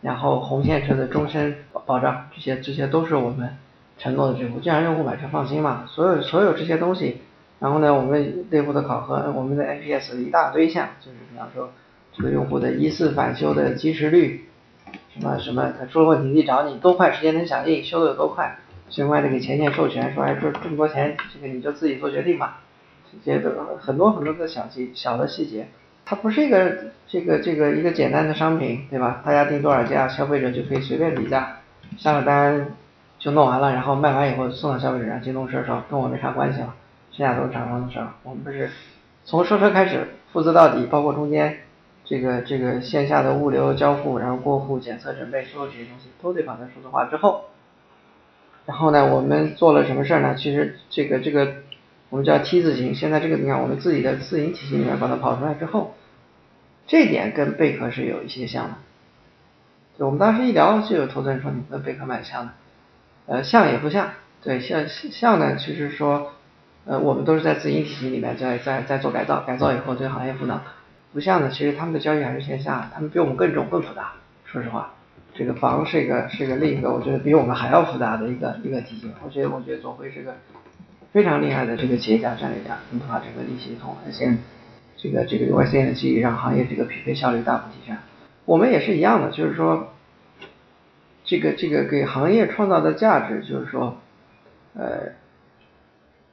[0.02, 3.58] 然后红线车的终身保障，这些这些都是我们
[3.97, 5.86] 承诺的支付，既然用户买车放心嘛。
[5.88, 7.21] 所有所有这些东西，
[7.60, 11.71] 然后呢，我们内部的考核，我们的 NPS 一大堆项，就是比方说
[12.12, 14.50] 这个用户的疑似返修的及时率，
[15.13, 18.58] 什么什么，他出了问题一找你多快时间能响应，修的有多快，
[18.89, 22.62] 相关的给前线授权，说哎这这么多钱，这个你就自己做决定吧，
[23.12, 25.67] 这些都很多很多的小细小的细节，
[26.06, 29.21] 它不是一个这个这个一个简单的商品，对吧？
[29.26, 31.58] 大家定多少价，消费者就可以随便比价，
[31.97, 32.67] 下了单
[33.19, 36.74] 就弄完了，然后卖完以后送到消费者上，京东车说跟我没啥关系了，
[37.12, 38.69] 剩下都是厂商的事儿，我们不是
[39.26, 41.60] 从收车开始负责到底，包括中间。
[42.12, 47.45] 这个这个线下的物流交付，然后过户、检测、准备，所有这些东西都得把它数字化之后，
[48.65, 50.36] 然后呢，我们做了什么事儿呢？
[50.36, 51.54] 其实这个这个
[52.10, 55.95] 我们叫 T 字形，现在这个你看我们自己的自营体系里面把它跑出来之后，
[56.86, 58.76] 这点跟贝壳是有一些像的。
[59.97, 62.52] 就我们当时一聊，就有投资人说你跟贝壳蛮像的，
[63.28, 64.10] 呃，像也不像，
[64.43, 66.34] 对，像像呢，其实说，
[66.84, 70.60] 呃，我们都是在自营体系里面在在在做改造，改造以后对行业赋能。
[71.13, 74.13] 不像呢，其实他们的交易还是线下，他们比我们更重、更复杂。
[74.45, 74.93] 说实话，
[75.34, 79.12] 这个房是一个是一个另一个，我觉得比我们还要复杂的一个一个体系。
[79.24, 80.36] 我觉得我觉得左晖是个
[81.12, 84.38] 非常厉害的这个企业家、战略家，能把整个利息系统、先
[84.95, 87.97] 这个这个 UICN 的记忆，让行业这个匹配效率大幅提升。
[88.45, 89.93] 我们也是一样的，就是说
[91.26, 93.97] 这个这个给行业创造的价值，就是说
[94.76, 95.12] 呃，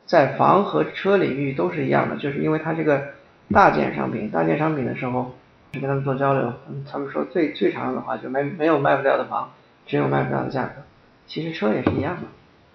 [0.07, 3.18] 在房和车领域都是一样的，就是因为它这个。
[3.53, 5.35] 大件商品，大件商品的时候，
[5.73, 6.53] 跟他们做交流，
[6.91, 9.53] 他们说最最常用的话就没没有卖不掉的房，
[9.87, 10.83] 只有卖不掉的价格。
[11.27, 12.29] 其实车也是一样的，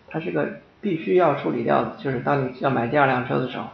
[0.07, 3.65] 它是个必须要处理掉的，就是当你要买第二辆车的时候，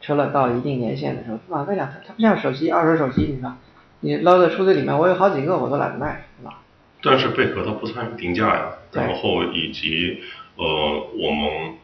[0.00, 3.52] 车了到了一定年限的时候，往那辆它不像手机，二手手机，你说
[4.00, 6.60] 你捞在车子里面，我有好几个我都懒得卖，是吧？
[7.02, 10.22] 但是贝壳它不参与定价呀，然后以及
[10.56, 11.74] 呃我们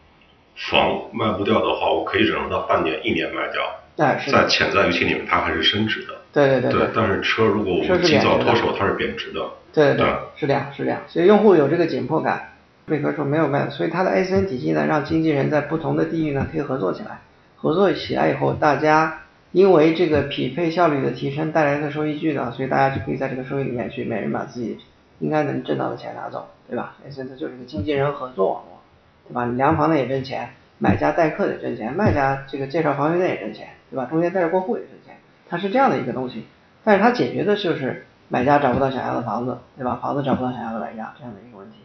[0.57, 3.63] 房卖不掉的话，我可以忍受到半年一年卖掉。
[3.97, 4.17] 在
[4.49, 6.15] 潜在预期里面，它还是升值的。
[6.33, 6.89] 对对对对。
[6.95, 9.41] 但是车如果我们及早脱手，它是贬值的。
[9.73, 11.01] 对对，是这样是这样。
[11.09, 12.53] 所以用户有这个紧迫感，
[12.87, 17.21] 贝壳说没有卖，所以它的 ACN 体系呢，让经纪人在不同的地域呢可以合作起来。
[17.57, 24.77] 合作起来以后，大家因为这个匹配效率的提升带来的收益巨大，所以大家就可以在这个收益里面去，每人把自己
[25.21, 28.81] 应该能挣到的钱拿走，对吧？ACN 就是个经纪人合作网络，
[29.29, 29.45] 对吧？
[29.57, 33.69] 量房的也挣钱，买家代客也挣钱，卖家这个介绍房源的也挣钱。
[33.95, 34.07] 对吧？
[34.07, 35.17] 中间带着过户也挣钱，
[35.49, 36.47] 它是这样的一个东西，
[36.83, 40.01] 但是它解决的就是买家找不到想要的房子，对吧？
[40.03, 41.77] 房子找不到想要的买家这样的一个问题。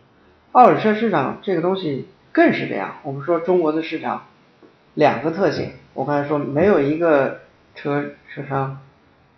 [0.52, 2.96] 二手车市场这个东西更是这样。
[3.04, 4.24] 我们说中国的市场
[4.96, 7.42] 两个特性，我刚才说没有一个
[7.76, 8.80] 车车商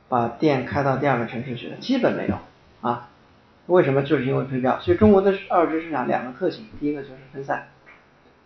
[0.08, 2.36] 把店开到第二个城市去的，基本没有
[2.80, 3.10] 啊。
[3.68, 4.04] 为什么？
[4.04, 4.80] 就是因为推标。
[4.80, 7.68] 所以中国的二手车市场两个特性，第一个就是分散。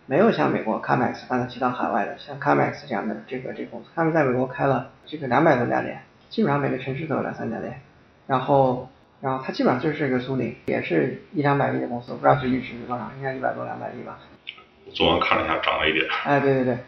[0.06, 7.80] 没有像美国 Carmax 刚才提到海外的，像 Carmax 这样的这个这个公司，他们在美国开了这个两百多家店，基本上每个城市都有两三家店。
[8.26, 8.88] 然后，
[9.20, 14.18] 然后它基本上就是一个苏宁，也是一两百亿的公司，不知道最近市值多少，应该一百多两百亿吧。
[14.92, 16.04] 昨晚看了一下，涨了一点。
[16.24, 16.78] 哎，对对对。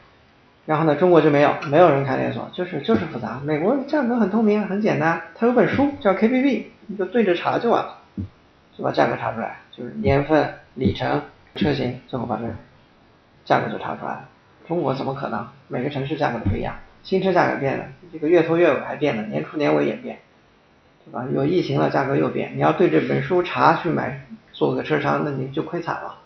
[0.67, 3.41] 然后呢，中国就没有，没有人开连锁，就是就是复杂。
[3.43, 7.99] 美国价格很透明，很简单，它有本书叫 KBB，你就对着查就完了，
[8.77, 11.23] 就把价格查出来，就是年份、里程、
[11.57, 12.45] 车型，最后把这。
[13.49, 14.29] 价格就查出来了，
[14.67, 15.49] 中国怎么可能？
[15.69, 20.19] 每个城市价格都不一样，新车价格变了，这个月头月尾还变了，年初年尾也变，
[21.07, 21.27] 对吧？
[21.33, 22.55] 有疫情了，价格又变。
[22.57, 26.17] 你要对这本书查去买，做个车商，那你就亏惨了。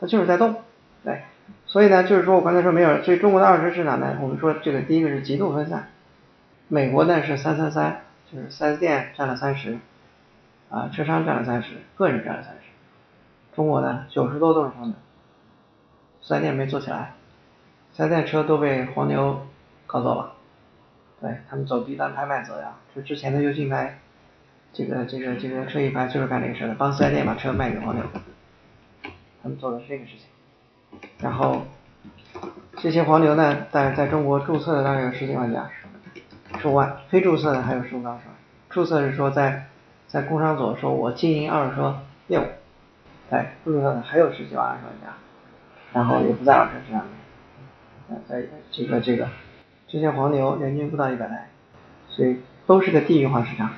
[0.00, 0.62] 它就是在动，
[1.02, 1.22] 对。
[1.66, 5.88] 所以呢，就是说我刚才说没有，所以中国的二手车市场呢，我们说这个第一个是极度分散，
[6.68, 8.02] 美国呢是三三三，
[8.32, 9.76] 就是四 S 店占了三十，
[10.68, 12.60] 啊，车商占了三十，个人占了三十，
[13.56, 14.94] 中国呢九十多都是他们。
[16.22, 17.14] 四 S 店没做起来，
[17.92, 19.46] 四 S 店车都被黄牛
[19.86, 20.32] 搞走了，
[21.20, 23.98] 对他们走 B 端拍卖走呀，就之前的优信拍，
[24.72, 28.04] 这个这个这个车一拍就是干这个事的，帮四 S 店把车卖给黄牛，
[29.42, 31.62] 他们做的是这个事情，然后
[32.76, 35.70] 这些黄牛呢，在在中国注册的大概有十几万家，
[36.60, 38.18] 十五万，非注册的还有十五万，
[38.68, 39.66] 注册是说在
[40.06, 42.44] 在工商所说我经营二手车业务，
[43.30, 45.16] 哎，不注册的还有十几万二十万家。
[45.92, 47.04] 然后也不在二手车上
[48.08, 49.28] 面，在这个这个
[49.88, 51.48] 这些黄牛人均不到一百台，
[52.08, 53.70] 所以都是个地域化市场，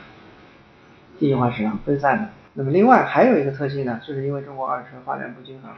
[1.18, 2.28] 地域化市场分散的。
[2.54, 5.70] 那么另外还有一个特性呢，就是因为中国二手车发展不均衡，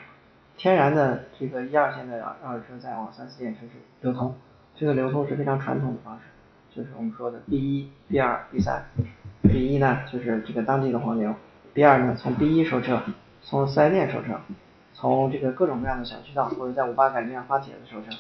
[0.57, 4.35] 天然的这个一二线的二手车在往三四线城市流通，
[4.75, 6.23] 这个流通是非常传统的方式，
[6.77, 8.85] 就是我们说的 B 一、B 二、B 三。
[9.42, 11.33] B 一呢就是这个当地的黄牛
[11.75, 13.03] ，B 二呢从 B 一收车，
[13.42, 14.40] 从四 S 店收车。
[15.04, 18.16] 从这个各种各样的小渠道，或者在五八赶集上发帖子收车，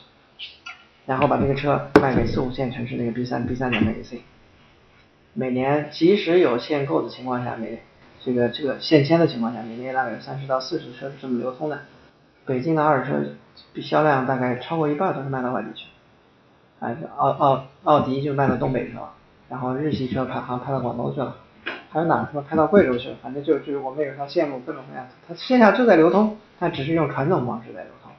[1.06, 4.20] 然后把这个车卖给四五线城市那个 B 三 B 三的那个 C，
[5.32, 7.82] 每年即使有限购的情况下，每
[8.22, 11.78] 这个这个限签的情况下，每年大概有三十到四十车是这么流通的。
[12.44, 15.86] 北京的二手车销量大概超过一半都是卖到外地去，
[16.80, 19.14] 啊，奥奥奥迪就卖到东北去了，
[19.48, 21.34] 然后日系车开好像开到广东去了，
[21.88, 28.10] 还有哪什么开到贵州去了，反正就就是我们有条线路各种各样，它线下就在流通，它只是用传统方式在流通，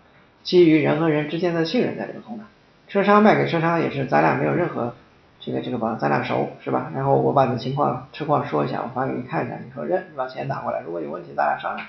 [0.44, 2.44] 基于人和人之间的信任在流通的。
[2.88, 4.94] 车商卖给车商也是咱俩没有任何
[5.40, 6.92] 这个这个吧，咱俩熟是吧？
[6.94, 11.88] 然后我把你的情况车况说一下，我发给你看一下，你说认，你把钱打过来，如果有问题咱俩商量。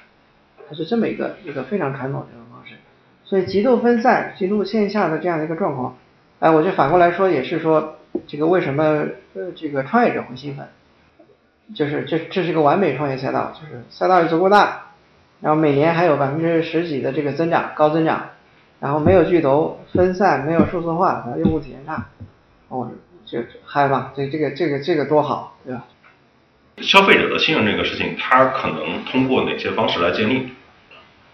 [0.66, 2.77] 它是这么一个一个非常传统的这种方式，
[3.23, 5.95] 所以极度分散、极度线下的这样的一个状况，
[6.40, 8.83] 哎，我就反过来说也是说，这个为什么
[9.35, 10.66] 呃这个创业者会兴奋，
[11.75, 14.86] 就是这这是个完美创业赛道，就是赛道也足够大，
[15.40, 18.31] 然后每年还有百分之十几的这个增长，高增长，
[18.81, 22.07] 然后没有巨头，分散，没有数字化，然后用户体验差，
[22.68, 22.90] 哦，
[23.27, 25.85] 就嗨吧，这这个这个这个多好，对吧？
[26.79, 30.49] 消费者的信任这个事情，他可能通过哪些方式来建立？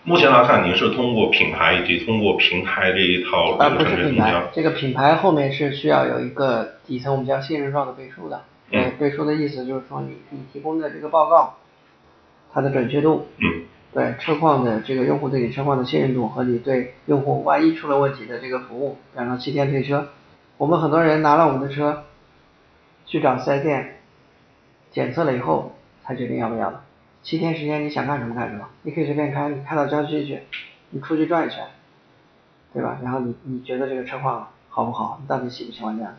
[0.05, 8.43] 目前来看，您是通过品牌以及通过平台这一套啊，不是品牌，这个品牌后面是需要有一个底层我们叫信任状的背书的。
[8.73, 8.93] 嗯。
[8.99, 11.57] 背书的意思就是说，你你提供的这个报告，
[12.53, 13.29] 它的准确度。
[13.39, 13.63] 嗯。
[13.93, 20.09] 对车况的这个用户对你车况的信任度和你对用户万一出了问题的这个服务，然后七天退车。
[20.57, 22.05] 我们很多人拿了我们的车
[23.07, 23.97] 去找四 S 店。
[24.93, 25.75] 检测了以后
[26.05, 26.83] 才决定要不要的，
[27.23, 30.43] 七天时间你想干什么干什么，你可以随便开，你开到郊区去，
[30.91, 31.65] 你出去转一圈，
[32.75, 32.99] 对吧？
[33.03, 35.19] 然后你你觉得这个车况好不好？
[35.23, 36.19] 你到底喜不喜欢这样子？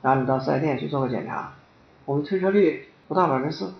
[0.00, 1.52] 然后你到四 S 店去做个检查，
[2.06, 3.74] 我们退车率不到百分之四，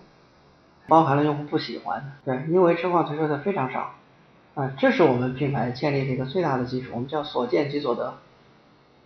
[0.87, 3.93] 包含了用户不喜欢的，对，因为车况退车的非常少，
[4.55, 8.15] 啊，这是我们品牌建立的一个最大的基础，我们叫所见即所得，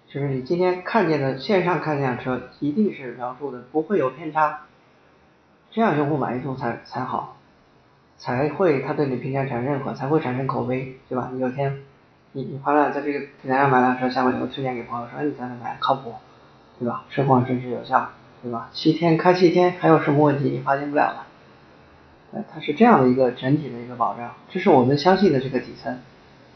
[0.08, 4.62] 就是你今天看见的线上看见辆车一定是描述的不会有偏差。
[5.72, 7.38] 这样用户满意度才才好，
[8.18, 11.30] 才会他对你评价产生认可，才会产生口碑，对吧？
[11.32, 11.80] 你有天
[12.34, 15.78] 你你花了在这个平台上买辆车，下面你会推荐给朋友说，哎，你在哪买？
[15.80, 16.14] 靠谱，
[16.78, 17.06] 对吧？
[17.10, 18.10] 车况真实有效，
[18.44, 18.70] 对吧？
[18.74, 21.31] 七天开七天，还有什么问题你发现不了的？
[22.34, 26.00] 呃，它是这样的一个整体的一个保障，这是我们相信的这个底层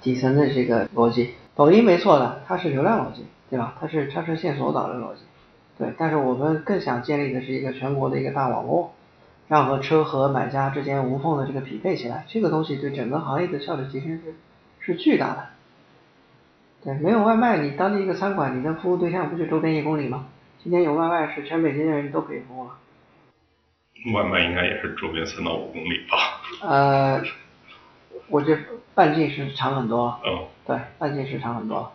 [0.01, 1.31] 底层的这个逻辑。
[1.55, 3.75] 抖音没错的，它是流量逻辑，对吧？
[3.79, 5.21] 它是它是线索导的逻辑，
[5.77, 5.93] 对。
[5.97, 8.93] 但是我们更想建立的是一个全国的一个大网络。
[9.47, 14.33] 让和车和买家之间无缝的这个匹配起来，这个东西对整个行业的效率提升是
[14.79, 15.45] 是巨大的。
[16.83, 20.25] 对，没有外卖，你当地一个餐馆，你的服务对象不就周边一公里吗？
[20.63, 22.71] 今天有外卖，是全北京的人都可以服务了。
[24.13, 26.41] 外卖应该也是周边三到五公里吧？
[26.61, 27.21] 呃，
[28.27, 28.57] 我这
[28.93, 30.19] 半径是长很多。
[30.25, 30.45] 嗯。
[30.65, 31.91] 对，半径是长很多。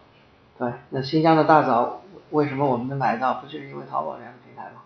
[0.59, 3.35] 对，那新疆的大枣为什么我们能买到？
[3.35, 4.83] 不就是因为淘宝这样的平台吗？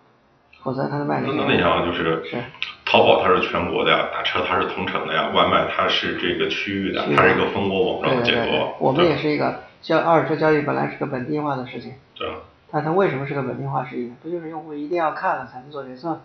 [0.63, 1.37] 否则它的卖点。
[1.37, 2.43] 那那样就是是，
[2.87, 8.75] 淘宝它是全国的呀，打车它是同城的呀，外卖它是这个区域的，它是一个分国网络结构。
[8.79, 11.93] 我们也是一个交二手车交易本来是个本地化的事情。
[12.15, 12.29] 对。
[12.71, 14.17] 但它为什么是个本地化事情？
[14.23, 16.23] 不就是用户一定要看了才能做决策？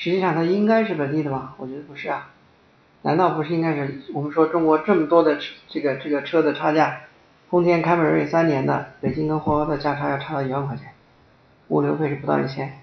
[0.00, 1.52] 实际上它应该是本地的吗？
[1.58, 2.30] 我觉得不是啊。
[3.02, 5.36] 难道不是应该是我们说中国这么多的
[5.68, 7.02] 这个这个车的差价，
[7.50, 10.86] 丰田凯美瑞三年的北京跟霍华的价差要差到一万块钱，
[11.68, 12.80] 物流费是不到一千。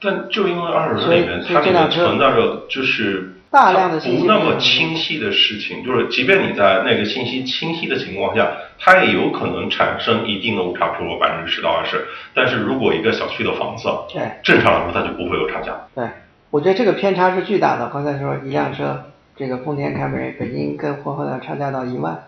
[0.00, 12.06] 但就因为二手车里面它里面存在着就是大量的信息不那么清晰的事情，就是即便你在那个信息清晰的情况下，它也有可能产生一定的误差，比如说百分之十到二十。
[12.34, 15.74] 但是如果一个小区的房子，对，正常来说它就不会有差价。
[15.94, 16.06] 对，
[16.50, 17.88] 我觉得这个偏差是巨大的。
[17.90, 22.24] 刚才说一辆车，这个丰田凯美瑞北京跟呼和浩特差价到一万，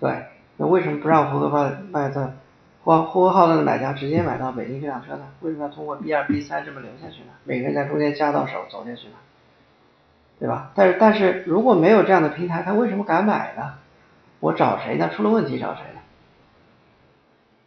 [0.00, 0.10] 对，
[0.56, 2.32] 那为什么不让呼和浩特卖在？
[2.82, 5.24] 呼呼和浩特的买家直接买到北京这辆车呢？
[5.40, 7.32] 为什么要通过 B 二 B 三这么留下去呢？
[7.42, 9.14] 每个人在中间夹到手走下去呢？
[10.38, 10.70] 对吧？
[10.74, 13.74] 但是但是如果没有这样的平台，他为什么敢买呢？
[14.38, 15.08] 我找谁呢？
[15.08, 16.00] 出了问题找谁呢？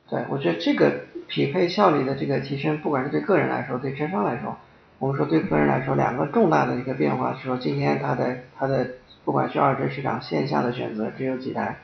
[0.07, 4.55] 对，我觉得这个匹配效率的这个提升，不管是对个人来说，对车商来说，
[4.99, 8.87] 我们说对个人来说，两个重大的一个变化是说，今天它的它的
[9.25, 11.77] 不管是二手市场线下的选择只有几台。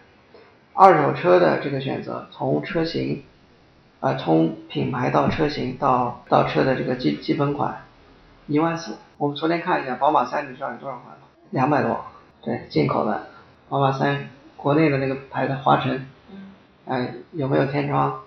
[0.74, 3.24] 二手车的这个选择，从车型，
[4.02, 7.82] 啊，从品牌到车型到到车的这个基基本款，
[8.46, 8.98] 一万四。
[9.18, 11.24] 我们昨天看一下，宝马三，你知道有多少款吗？
[11.52, 12.06] 两百多。
[12.42, 13.28] 对，进口的，
[13.70, 16.08] 宝马三，国内的那个牌子华晨，
[16.86, 18.22] 哎，有没有天窗？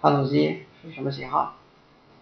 [0.00, 1.54] 发动机是什么型号？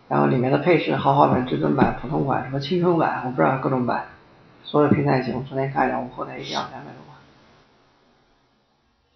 [0.09, 4.07] 然后里面的配饰，豪华版、至尊版、普通款，什么青春版，我不知道各种版，
[4.64, 7.03] 所有平台型，我昨天看一下，我后台一样两百多。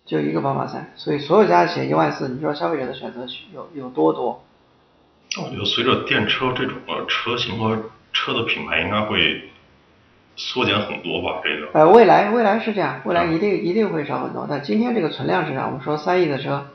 [0.05, 4.43] 就一个宝马三，所以所有加起来一万四，你说消费者的选择有有多多？
[5.37, 7.79] 那我觉得随着电车这种的车型和
[8.13, 9.51] 车的品牌应该会
[10.37, 11.41] 缩减很多吧？
[11.45, 14.47] 这个呃，未来未来是这样，未来一定一定会少很多。
[14.49, 16.67] 但今天这个存量市场，我们说三亿的车，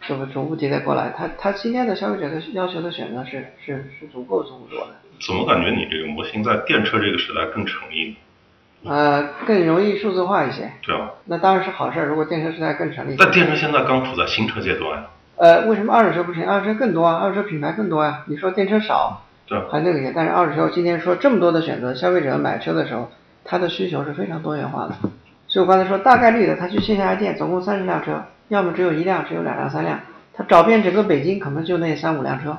[0.00, 1.12] 是不是逐步迭代过来？
[1.16, 4.94] 它它今天的消费者的要求的选择是是是足够足够多的。
[5.20, 8.90] 怎么感觉你这个模型在电车这个时代更成立呢？
[8.90, 10.72] 呃，更容易数字化一些。
[10.82, 11.10] 对啊。
[11.26, 13.16] 那当然是好事，如果电车时代更成立。
[13.18, 15.06] 但电车现在刚处在新车阶段呀。
[15.36, 16.48] 呃，为什么二手车不行？
[16.48, 18.24] 二手车更多啊，二手车品牌更多呀。
[18.26, 23.10] 你说电车少，对，还那个些，但是二手车今天说这么多的选择，消费者买车的时候，
[23.44, 24.94] 他的需求是非常多元化的。
[25.48, 29.98] 所以我刚才说，大概率的，他去线下店，总共三十辆车，要么只有一辆，只有两辆、三辆，
[30.32, 32.58] 他找遍整个北京，可能就那三五辆车，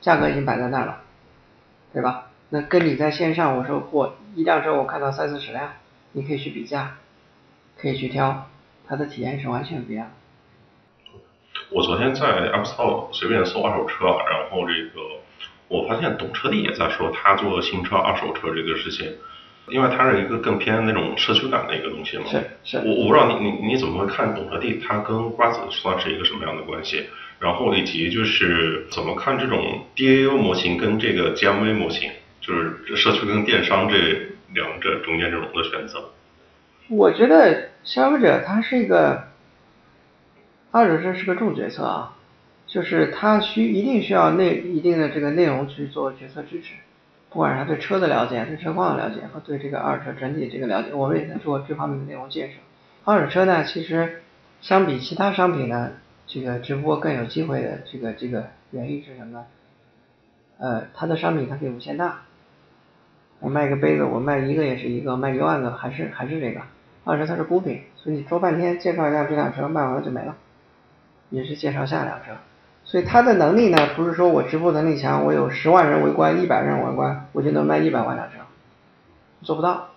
[0.00, 1.02] 价格已经摆在那儿了，
[1.92, 2.28] 对吧？
[2.48, 5.68] 那跟你在线上，我说我一辆车我看到三四十辆。
[6.12, 6.96] 你可以去比价，
[7.80, 8.48] 可以去挑，
[8.88, 10.08] 它的体验是完全不一样。
[11.70, 15.19] 我昨天在 App Store 随便搜二手车，然后这个
[15.70, 19.14] 我发现懂车帝也在说他做新车、二手车这个事情，
[19.68, 22.24] 因为它是一个更偏那种社区感的一个东西嘛。
[22.26, 22.78] 是是。
[22.84, 27.06] 我我不知道你你你怎么会看懂车帝，它跟瓜子算是一个什么样的关系？
[27.38, 32.10] 然后以及就是怎么看这种 DAU 模型跟这个 GMV 模型，
[32.40, 34.28] 就是社区跟电商这。
[34.52, 36.10] 两者中间这种的选择，
[36.88, 39.28] 我觉得消费者他是一个
[40.72, 42.16] 二手车是个重决策啊，
[42.70, 46.76] 就是他需一定需要内一定的这个内容去做决策支持，
[47.28, 52.58] 不管是对车的了解、对车况的了解和对这个二手车整体这个了解，我们也在做这方面的内容建设。
[53.04, 54.22] 二手车呢，其实
[54.60, 55.94] 相比其他商品呢，
[56.28, 59.46] 这个直播更有机会的这个这个原因是什么呢？
[60.58, 62.22] 呃，它的商品它可以无限大。
[63.40, 66.60] 我卖个杯子，我卖一个也是一个，卖一万个还是还是这个。
[67.02, 70.36] 二是它是孤品，所以你说半天介绍一下这辆车，卖完了就没了。
[71.30, 72.32] 也是介绍下辆车，
[72.90, 78.38] 所以它的能力呢，不是说我直播能力强，我有十万人围观，一百人围观，我就能卖一百万辆车，
[79.42, 79.90] 做不到，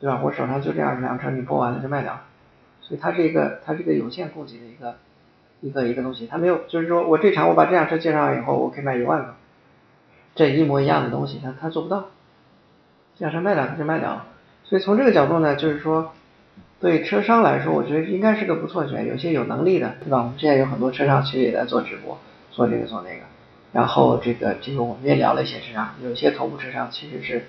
[0.00, 0.22] 对吧？
[0.22, 2.18] 我手上就这二十辆车，你播完了就卖掉。
[2.80, 4.94] 所以它是一个它是个有限供给的一个
[5.60, 9.34] 一个一个东西，它没有就是说我这场我把这辆车介绍完以后，我可以卖一万个，
[10.34, 12.06] 这一模一样的东西，它它做不到。
[13.18, 14.24] 这辆车卖掉它就卖掉了，
[14.64, 16.12] 所以从这个角度呢，就是说，
[16.78, 19.06] 对车商来说，我觉得应该是个不错选。
[19.06, 20.18] 有些有能力的，对吧？
[20.18, 22.18] 我们现在有很多车商其实也在做直播，
[22.50, 23.22] 做这个做那个。
[23.72, 27.46] 然后这个这个我们也聊了一些车商，有些头部车商其实是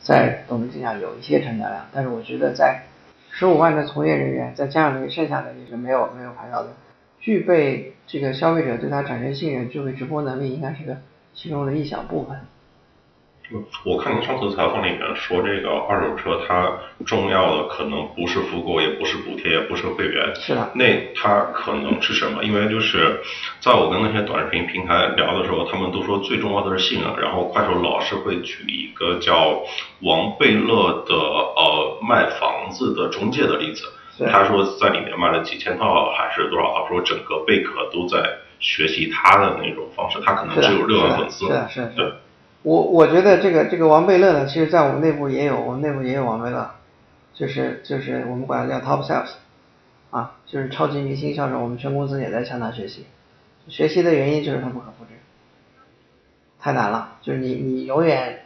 [0.00, 2.82] 在抖音上有一些成交量，但是我觉得在
[3.30, 6.70] 十五万的从业人员，再加上那个剩下的也是没有没有牌照的，
[7.20, 10.96] 具备这个消费者对他产生信任，具备直播能力，应该是个
[11.34, 12.38] 其中的一小部分。
[13.84, 16.70] 我看您上次采访里面说，这个二手车它
[17.06, 20.34] 重要的可能不是复购，也不是补贴，也不是会员。
[20.34, 20.70] 是的。
[20.74, 20.84] 那
[21.14, 22.44] 它可能是什么？
[22.44, 23.20] 因为就是
[23.60, 27.08] 在我跟那些短视频平台聊的时候，他们都说最重要的是信任。
[27.18, 29.62] 然后快手老是会举一个叫
[30.00, 33.84] 王贝勒的呃卖房子的中介的例子，
[34.30, 38.18] 他说在里面卖了几千套还是多少套，说整个贝壳都在
[38.60, 41.46] 学习他的那种方式，他可能只有六万粉丝。
[41.96, 42.12] 对。
[42.62, 46.70] 我我觉得这个这个王贝勒呢，其实在我们内部也有，我们内部也有王贝勒，
[47.32, 49.30] 就是就是我们管它叫 top sales，
[50.10, 53.06] 啊，就是超级明星销售，我们全公司也在向他学习，
[53.68, 55.10] 学习的原因就是他不可复制，
[56.58, 58.40] 太难了，就是你你永远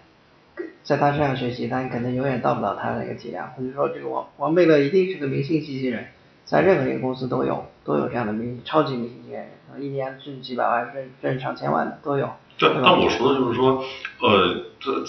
[0.84, 3.50] 在他身上学习，但你可能永远到不了他的那个质量。
[3.56, 6.04] 或者说这个王王贝勒一定是个明星机器人，
[6.44, 9.48] 在任何一个公司都有都有这样的明星超级明星机器人，
[9.80, 12.30] 一年挣几百万挣挣上千万的都有。
[12.58, 13.84] 对，但我说的就是说，
[14.20, 14.56] 呃，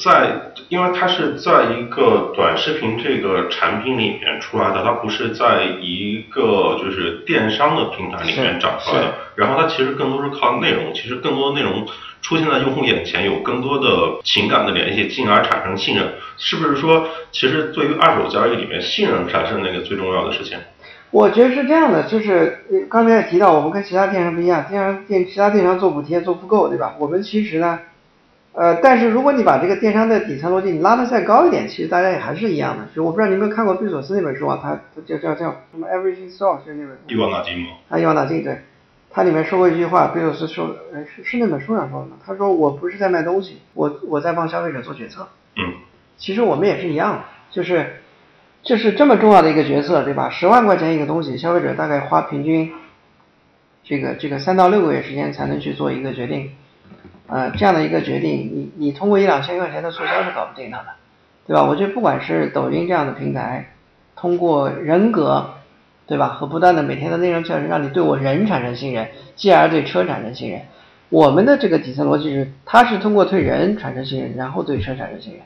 [0.04, 9.14] 在，因为它是在一个短视频这个产品里面出来的，它不是在一个就是电商的平台里面长出来的。
[9.36, 11.88] 然后它其实更多是靠内容，其实更多的内容
[12.22, 16.14] 出现在用户眼前，有更多的情感的联系，进而产生信任。
[16.38, 20.58] 是不是说，其实对于二手交易里面，信任才是那个最重要的事情？
[21.14, 26.95] 我觉得是这样的，就是刚才也提到，我们跟其他电商不一样，电商电其他电商做补贴做复购，对吧？
[26.97, 27.80] 我们其实呢，
[28.53, 32.88] 呃，但是如果你把这个电商的底层逻辑你拉得再高一点，其实大家也还是一样的。
[32.95, 34.59] 就我不知道你有没有看过贝索斯那本书啊？
[34.64, 36.97] 他叫叫叫什么？Everything Store 是那本。
[37.07, 37.68] 一网打尽吗？
[37.89, 38.61] 啊一网打尽，对。
[39.11, 42.18] 他里面说过一句话，贝索斯说，呃，是是那本书上说的吗？
[42.26, 45.28] 他说我不是在卖东西，我我在帮消费者做决策。
[45.57, 45.74] 嗯。
[46.18, 47.97] 其实我们也是一样的，就是。
[48.64, 50.30] 就是这么重要的一个角色，对吧？
[50.30, 52.72] 十万块钱一个东西，消费者大概花平均
[53.84, 56.51] 这个这个三到六个月时间才能去做一个决定，
[57.28, 60.86] 呃，这样的一个决定，你你通过一两千块钱的促销是搞不定它的，
[61.45, 61.66] 对吧？
[61.66, 63.74] 我觉得不管是抖音这样的平台，
[64.16, 65.55] 通过人格，
[66.07, 66.30] 对吧？
[66.30, 70.61] 和不断的每天的内容教育，让你对我人产生信任，继而对车产生信任，
[71.09, 75.41] 我们的这个底层逻辑是，他是通过对人产生信任，然后对车产生信任，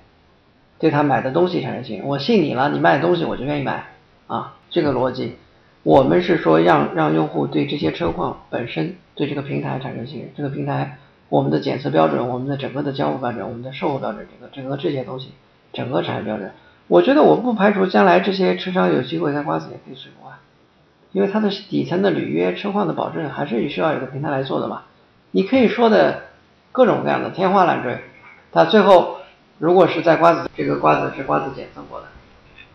[0.80, 2.07] 对他买的东西产生信任。
[2.07, 3.86] 我信你了，你卖的东西我就愿意买
[4.28, 5.38] 啊，这个逻辑。
[5.84, 10.97] 我们是说让让用户对这些车况本身对这个平台产生信任，这个平台
[11.30, 15.32] 我们的检测标准，我们的整个的交付标准，我们的售后标准，这个整个这些东西，
[15.71, 16.51] 整个产业标准。
[16.88, 20.39] 我觉得我不排除将来这些车商有机会在瓜子也可以直播啊，
[21.11, 24.84] 因为它的底层的履约车况的保证还是需要有个平台来做的嘛。
[25.32, 26.23] 你可以说的
[26.71, 27.99] 各种各样的天花乱坠，
[28.51, 29.17] 它最后
[29.60, 32.08] 如果是在瓜子这个瓜子是瓜子检测过的，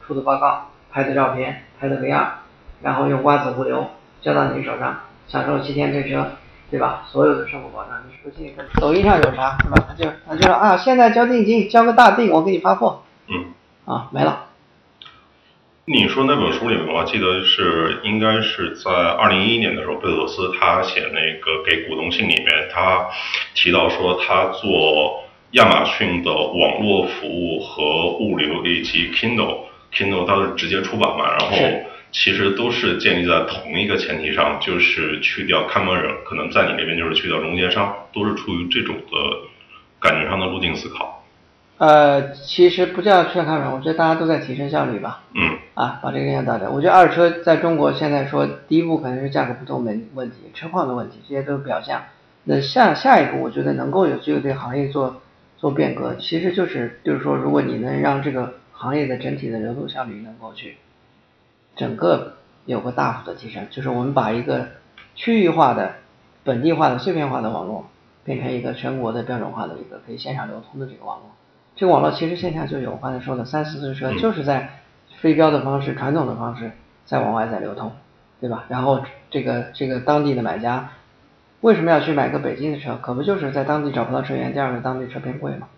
[0.04, 2.26] 出的报告、拍的照片、拍的 VR，
[2.82, 3.86] 然后用瓜子物流
[4.20, 6.32] 交到你手上，享受七天退车，
[6.70, 7.04] 对吧？
[7.10, 8.52] 所有的生活保障，你不信？
[8.80, 9.84] 抖音上有啥是吧？
[9.88, 13.02] 他就他就说啊，现在交定金，交个大定，我给你发货。
[13.28, 13.52] 嗯。
[13.84, 14.46] 啊，没了。
[15.84, 23.08] 你说那本书里面，我记得是应该是在二零一一年的时候，贝佐斯他写那个给股东信里面，他
[23.54, 25.21] 提到说他做
[25.52, 31.56] 亚马逊的网络服务和物流以及 Kindle，Kindle 它是直接出版嘛，然后
[32.10, 39.38] 其实都是建立在同一个前提上，就是去掉看门人，可能在你那边就是去掉中间商，都是出于这种的
[40.00, 41.24] 感觉上的路径思考。
[41.78, 45.22] 呃，其实不叫去看门，我觉得大家都在提升效率吧。
[45.34, 45.58] 嗯。
[45.74, 46.70] 啊，把这个先打掉。
[46.70, 52.02] 我觉得二车在中国现在说第一步可能是价格不透明问题、车况的问题，这些都是表象。
[52.44, 55.22] 那下下一步，我觉得能够有机会对行业做
[55.62, 60.76] 做变革，其实就是就是说，如果你能让这个行业的整体的流动效率能够去
[61.76, 64.70] 整个有个大幅的提升，就是我们把一个
[65.14, 65.94] 区域化的、
[66.42, 67.88] 本地化的、碎片化的网络
[68.24, 71.30] 变成一个全国的标准化的一个可以线上流通的这个网络。
[71.76, 74.80] 这个网络其实线下就有，刚才说的三四四车就是在
[75.20, 76.72] 非标的方式、传统的方式
[77.04, 77.92] 在往外在流通，
[78.40, 78.64] 对吧？
[78.68, 80.90] 然后这个这个当地的买家
[81.62, 82.98] 为什么要去买个北京的车？
[83.00, 85.68] 可不就是在当地找不到车源，第二个当地车偏贵嘛？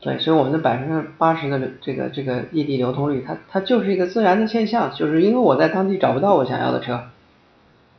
[0.00, 7.04] 对，所以我们的百分之八十的这个这个异地流通率，它它就是一个自然的现象，就是因为我在当地找不到我想要的车，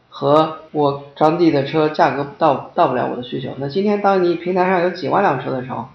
[0.10, 3.56] 和我当地的车价格到到不了我的需求。
[3.58, 5.88] 那今天当你平台上有几万辆车的时候，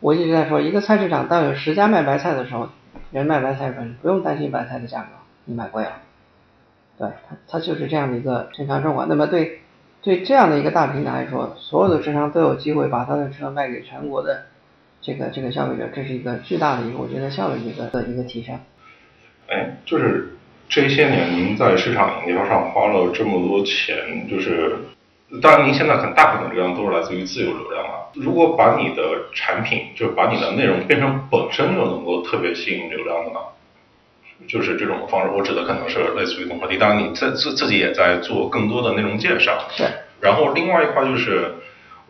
[0.00, 2.70] 我一直在说，一个菜市场当有十家卖白菜的时候，
[3.10, 3.70] 人卖白菜
[4.00, 5.08] 不用担心白菜的价格
[5.44, 5.92] 你买贵了，
[6.96, 9.06] 对，它它就是这样的一个正常状况。
[9.10, 9.60] 那么对
[10.02, 14.46] 对这样的一个大平台来说，所有的车商都有机会把他的车卖给全国的
[15.00, 18.58] 这个这个消费者，这是一个巨大的一个我觉得效率一个的一个提升。
[19.48, 20.36] 哎，就是
[20.68, 24.76] 这些年您在市场营销上花了这么多钱，就是。
[25.40, 28.10] 当然，您现在很大部分流量都是来自于自由流量啊。
[28.14, 33.38] 如果把你的产品，就是把你的内容变成本身就能够特别吸引流量的呢，
[34.46, 35.30] 就是这种方式。
[35.30, 36.76] 我指的可能是类似于综合体。
[36.78, 39.68] 当然，你自自自己也在做更多的内容介绍。
[39.76, 39.86] 对。
[40.20, 41.54] 然后另外一块就是。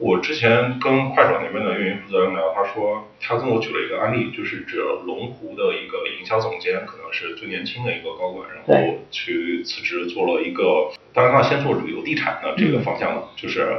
[0.03, 13.77] 我之前跟快手那边的运营负责人聊，他说他跟我举了一个案例，就是指龙湖的一个营销总监，可能是最年轻的一个高管，然后去辞职做了一个，当然他先做旅游地产的这个方向的，就是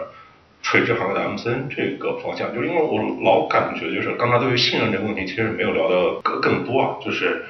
[0.62, 2.54] 垂直行业的 M C N 这个方向。
[2.54, 6.98] 就是因为我老感觉，就是刚刚对于信任这个问题，其实没有聊的更更多啊。
[7.04, 7.44] 就是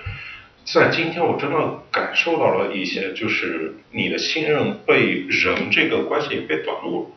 [0.66, 7.10] 在今天，我真的感受到了一些，就是你的信任被人这个关系被短路了。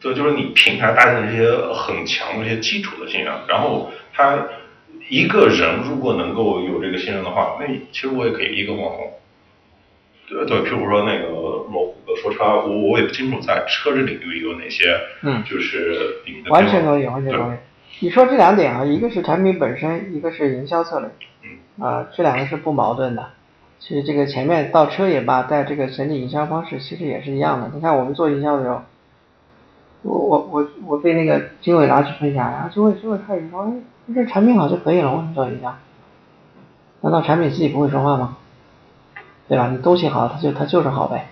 [0.00, 4.46] 对就是你平台搭建的这些很强的这些基础的信任，然后他
[5.08, 9.12] 一个人如果能够有这个信任的话，那其实我也可以一个网红，
[10.28, 11.28] 对对，譬如说那个
[11.70, 16.16] 某个说车，我我也不清楚在车这领域有哪些，嗯，就是
[16.50, 17.56] 完全可以，完全可以。
[18.00, 21.08] 你说这两点啊，一个是产品本身，一个是营销策略，
[21.44, 23.26] 嗯，啊，这两个是不矛盾的。
[23.78, 27.70] 其实这个前面倒车也罢，带这个整体营销方式其实也是一样的。
[27.74, 28.82] 你看我们做营销的时候。
[30.06, 33.72] 我我我我被那个经纬拿去分享，然后经纬经纬开始说，哎，
[34.14, 35.74] 这产品好就可以了，为什么做营销？
[37.00, 38.36] 难道产品自己不会说话吗？
[39.48, 39.70] 对吧？
[39.70, 41.28] 你东西好，它就它就是好呗。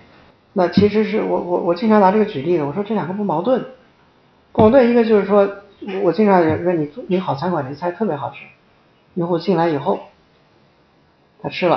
[0.53, 3.63] 那其实是我我我经常拿这个举例的，我说这两个不矛盾，
[4.51, 4.89] 不矛盾。
[4.89, 5.47] 一个就是说，
[6.01, 8.37] 我经常问你你好餐馆，这菜特别好吃，
[9.13, 9.99] 用户进来以后，
[11.43, 11.75] 他吃了，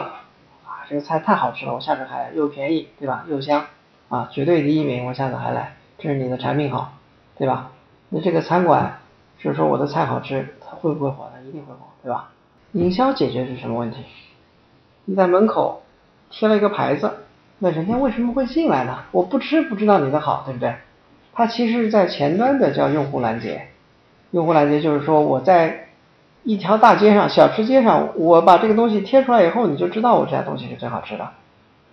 [0.65, 3.25] 啊，这个菜太好吃了，我下次还来，又便宜，对吧？
[3.29, 3.67] 又香，
[4.09, 5.75] 啊，绝对第一名，我下次还来。
[5.99, 6.93] 这是你的产品好，
[7.37, 7.73] 对吧？
[8.11, 8.99] 那这个餐馆
[9.41, 11.29] 是说我的菜好吃，它会不会火？
[11.35, 12.31] 它一定会火，对吧？
[12.73, 14.05] 营销解决是什么问题？
[15.05, 15.83] 你在门口
[16.31, 17.13] 贴了一个牌子，
[17.59, 18.99] 那人家为什么会进来呢？
[19.11, 20.77] 我不吃不知道你的好，对不对？
[21.33, 23.67] 它其实是在前端的叫用户拦截，
[24.31, 25.86] 用户拦截就是说我在
[26.47, 31.29] 一条大街上、小吃街上，我把这个东西贴出来以后，你就知道我这家东西是最好吃的，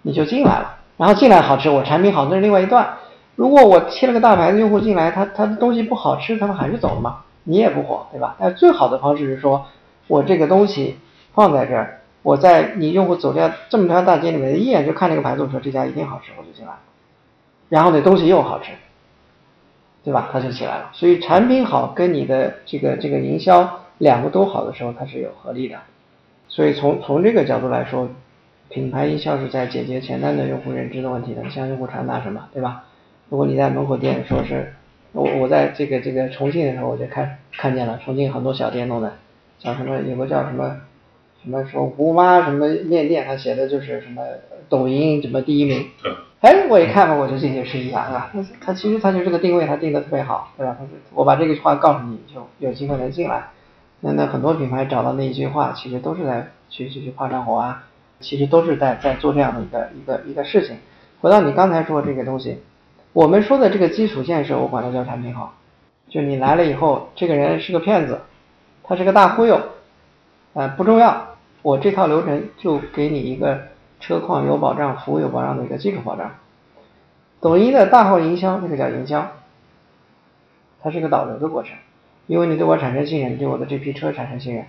[0.04, 0.76] 你就进来了。
[0.96, 2.88] 然后进来好吃，我产品好，那是另外一段。
[3.36, 8.36] 如果我贴了个大牌子，用户进来，他他的东西不好吃，他们还是走了嘛，你也不火，对吧？
[8.40, 9.66] 但最好的方式是说，
[10.06, 11.00] 我这个东西
[11.34, 16.80] 放在这儿，我在你用户走掉这么条大街里面，一眼就看这个牌子，我说这家一定好吃，我就进来了。
[17.70, 18.72] 然后那东西又好吃，
[20.04, 20.30] 对吧？
[20.32, 20.92] 他就起来了。
[20.94, 25.78] 所以产品好跟你的这个这个营销两个都好的时候，它是有合力的。
[26.50, 28.10] 所以从从这个角度来说，
[28.70, 32.84] 品牌营销是在解决前端的用户认知的问题的，向用户传达什么，对吧？
[33.30, 34.74] 如果你在门口店说是，
[35.14, 39.14] 我我在这个这个重庆的时候我就看看见了，重庆很多小店弄的，
[39.58, 40.82] 叫什么有个叫什么
[41.42, 44.22] 什么说胡妈什么面店，他写的就是什么
[44.70, 45.88] 抖音什么第一名。
[46.42, 48.30] 哎，我一看嘛，我就进去试一下，是吧？
[48.34, 50.76] 他他其实他就这个定位他定的特别好，对吧？
[50.78, 53.48] 他是我把这个话告诉你就有机会能进来。
[54.06, 57.86] 那那很多品牌找到那一句话，其实都是在去去去夸张火啊，
[58.20, 60.78] 其实都是在在做这样的一个一个一个事情。
[61.22, 62.62] 回到你刚才说这个东西，
[63.14, 65.54] 我们说的这个基础建设，我管它叫产品好。
[66.10, 68.20] 就你来了以后，这个人是个骗子，
[68.84, 69.62] 他是个大忽悠，
[70.54, 73.62] 呃不重要，我这套流程就给你一个。
[74.00, 76.32] 车况有保障，服务有保障的一个基础保障。
[77.40, 79.32] 抖音的大号营销，这个叫营销，
[80.82, 81.78] 它是个导流的过程，
[82.28, 84.66] 因为你对我产生信任，对我的这批车产生信任，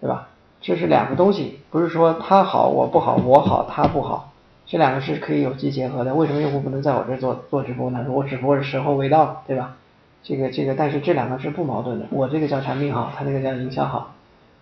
[0.00, 0.28] 对吧？
[0.60, 4.32] 这是两个东西，不是说他好我不好，我好他不好，
[4.66, 6.14] 这两个是可以有机结合的。
[6.14, 8.04] 为什么用户不能在我这做做直播呢？
[8.10, 9.76] 我直播是时候未到，对吧？
[10.22, 12.06] 这个这个，但是这两个是不矛盾的。
[12.10, 14.12] 我这个叫产品好，他那个叫营销好，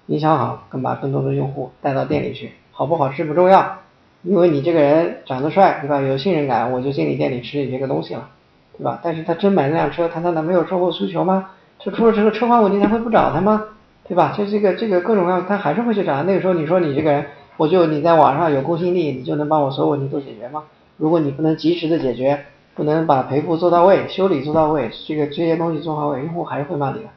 [0.07, 3.79] 营销好更把更多的用户带到店里去，好不好吃不重要。
[4.23, 6.01] 因为你这个人长得帅，对吧？
[6.01, 8.29] 有信任感，我就进你店里吃你这个东西了，
[8.77, 9.01] 对吧？
[9.03, 11.51] 但是他真买那辆车，他难道没有售后需求吗？
[11.79, 13.65] 就出了这个车况问题，他会不找他吗？
[14.09, 14.35] 对吧？
[14.37, 16.23] 就这个这个各种各样，他还是会去找。
[16.23, 17.27] 那个时候你说你这个人，
[17.57, 20.65] 我就你在网上有公信力，你就能帮我所有问题都解决吗？
[20.97, 27.09] 如果你不能及时的解决，不能把赔付做到位，修理做到位，这个这些东西做到位，用户还是会骂你的，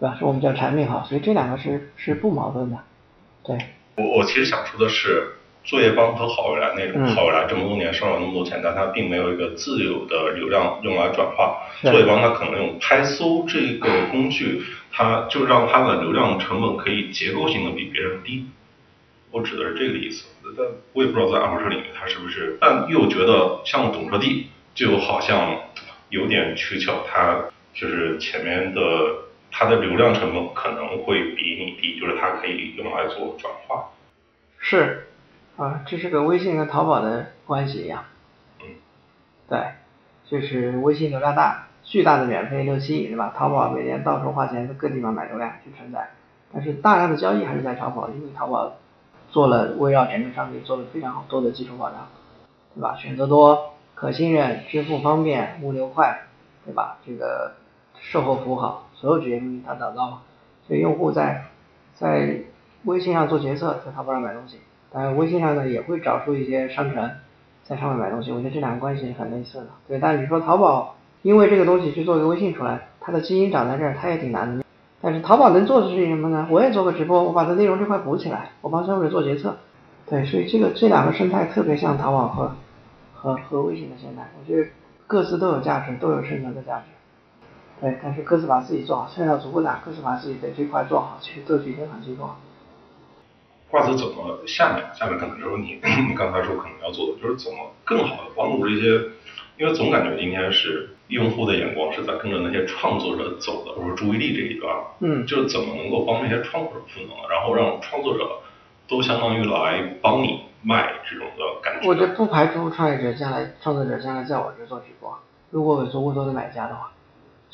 [0.00, 0.16] 对吧？
[0.18, 2.78] 是我们叫产品好，所以这两个是是不矛盾的，
[3.44, 3.56] 对。
[3.96, 5.33] 我我其实想说的是。
[5.64, 11.62] 作业帮和好未来那种，好未来这么多年收了那么多钱，但它并没有一个自有的流量用来转化。
[11.82, 14.62] 作业帮它可能用拍搜这个工具，
[14.92, 18.46] 它就让它的流量成本可以结构性的比别人低。
[19.30, 20.26] 我指的是这个意思。
[20.56, 25.58] 但我也不知道在二手车领域它是不是，但又觉得像懂车帝就好像
[26.10, 27.42] 有点取巧，它
[27.72, 28.80] 就是前面的
[29.50, 33.88] 它的流量成本可能会比你低，就是它可以用来做转化。
[34.58, 35.08] 是。
[35.56, 38.02] 啊，这是个微信跟淘宝的关系一样，
[39.48, 39.68] 对，
[40.24, 43.32] 就是微信流量大，巨大的免费六七亿，对吧？
[43.36, 46.10] 淘宝每年到处花钱，在各地方买流量去承载，
[46.52, 48.72] 但是大量的交易还是在淘宝，因为淘宝
[49.30, 52.08] 做了围绕整个商品做了非常好多的基础保障，
[52.74, 52.96] 对吧？
[52.96, 56.22] 选择多，可信任，支付方便，物流快，
[56.64, 56.98] 对吧？
[57.06, 57.54] 这个
[58.00, 60.22] 售后服务好，所有这些东西它打造了，
[60.66, 61.44] 所以用户在
[61.94, 62.40] 在
[62.82, 64.58] 微信上做决策，在淘宝上买东西。
[64.94, 67.10] 呃，微信上呢也会找出一些商城，
[67.64, 69.66] 在上面买东西，我觉得这两个关系很类似的。
[69.88, 74.64] 对，但是你说淘宝因为这个东西去做一个微信出来，它的基因长在这儿，它也挺难的。
[75.00, 76.46] 但是淘宝能做的是什么呢？
[76.48, 79.56] 我也做个直播，我把它内容这块补起来，我帮消费者做决策。
[80.08, 82.52] 对，所以这个这两个生态特别像淘宝和
[83.14, 84.68] 和和微信的生态，我觉得
[85.08, 86.84] 各自都有价值，都有生存的价值。
[87.80, 92.36] 对，但是各自把自己做好，现在足够大，各自把自己的这块做好，其实都去影响去做。
[93.74, 94.84] 瓜子怎么下面？
[94.94, 99.10] 下面可能就是你 你刚才说可能要做的，就是怎么更好的帮助这些，
[99.58, 108.24] 因为总感觉今天是用户的眼光是在跟着那些创作者走的，或者注意力这一端，嗯，就怎么能够帮那些创作者赋能，然后让创作者
[108.86, 111.88] 都相当于来帮你卖这种的感觉。
[111.88, 115.18] 我觉得不排除创业者将来、创作者将来在我这做直播，
[115.50, 116.92] 如果有足够多的买家的话，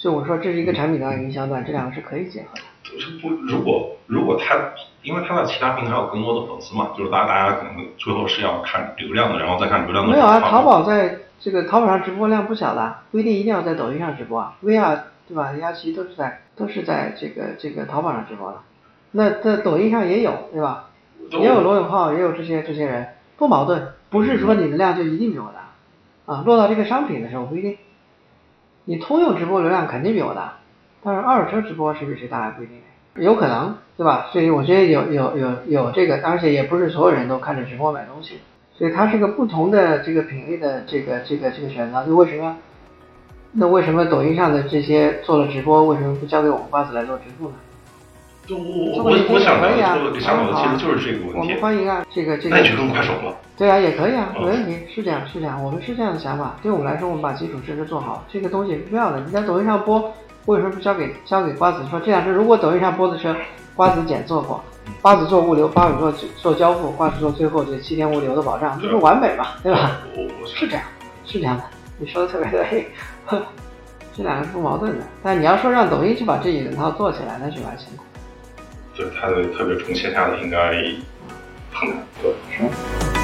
[0.00, 2.62] 所以我说这是一个产品端、营销端，这两个是可以结合的。
[3.20, 4.56] 不，如果如果他，
[5.02, 10.10] 因为他在其他平台有更多的粉丝嘛，就是大家大家可能最后是要看流量的，然后再看流量的。
[10.10, 15.50] 没有啊，淘宝在这个淘宝上直播量不小的，不一定一定要在抖音上直播啊，VR 对吧？
[15.50, 18.56] 人家其实都是在都是在这个这个淘宝上直播的。
[19.10, 20.88] 那在抖音上也有对吧？
[21.32, 26.42] 也有罗永浩，也有这些这些人，不矛盾，不是说你的量就一定比我大啊。
[26.46, 27.76] 落到这个商品的时候不一定，
[28.84, 30.54] 你通用直播流量肯定比我大。
[31.02, 32.76] 但是二手车直播是不是谁大还不一定，
[33.24, 34.28] 有可能，对吧？
[34.32, 38.40] 所以我觉得有有有有这个，而且也不是所有人都看着直播买东西，
[38.74, 42.04] 所以它是个不同的这个品类的这个这个这个选择。
[42.06, 42.56] 那为什么？
[43.52, 47.54] 那为什么抖音上的这些做了直播，为什么不交给我们瓜子来做支付呢？
[48.54, 51.38] 我我我我想的，我想到的其实就是这个问题。
[51.38, 52.56] 我们欢迎啊，这个这个。
[52.56, 53.36] 那就更快手了。
[53.56, 56.56] 对啊，也可以啊，没问题，是这样是这样，我们是这样的想法。
[56.62, 59.20] 对我们来说，我们把基础设施做好，这个东西是重要的。
[59.20, 60.12] 你在抖音上播，
[60.46, 62.30] 为什么不交给交给瓜子说这辆车？
[62.30, 63.36] 如果抖音上播的车，
[63.76, 64.62] 瓜子检做过，
[65.02, 69.48] 瓜子做物流，瓜子做做交付，瓜子做最后这七天物流的保障，这是完美嘛？
[69.62, 69.98] 对吧？
[70.46, 70.84] 是这样，
[71.24, 71.64] 是这样的，
[71.98, 72.88] 你说的特别对。
[74.16, 77.78] 这两个是不矛盾的，但你要说让抖音去把这一整套做起来，那就完
[78.94, 80.72] 对，他的特别冲线下的应该
[81.72, 83.19] 很难，对。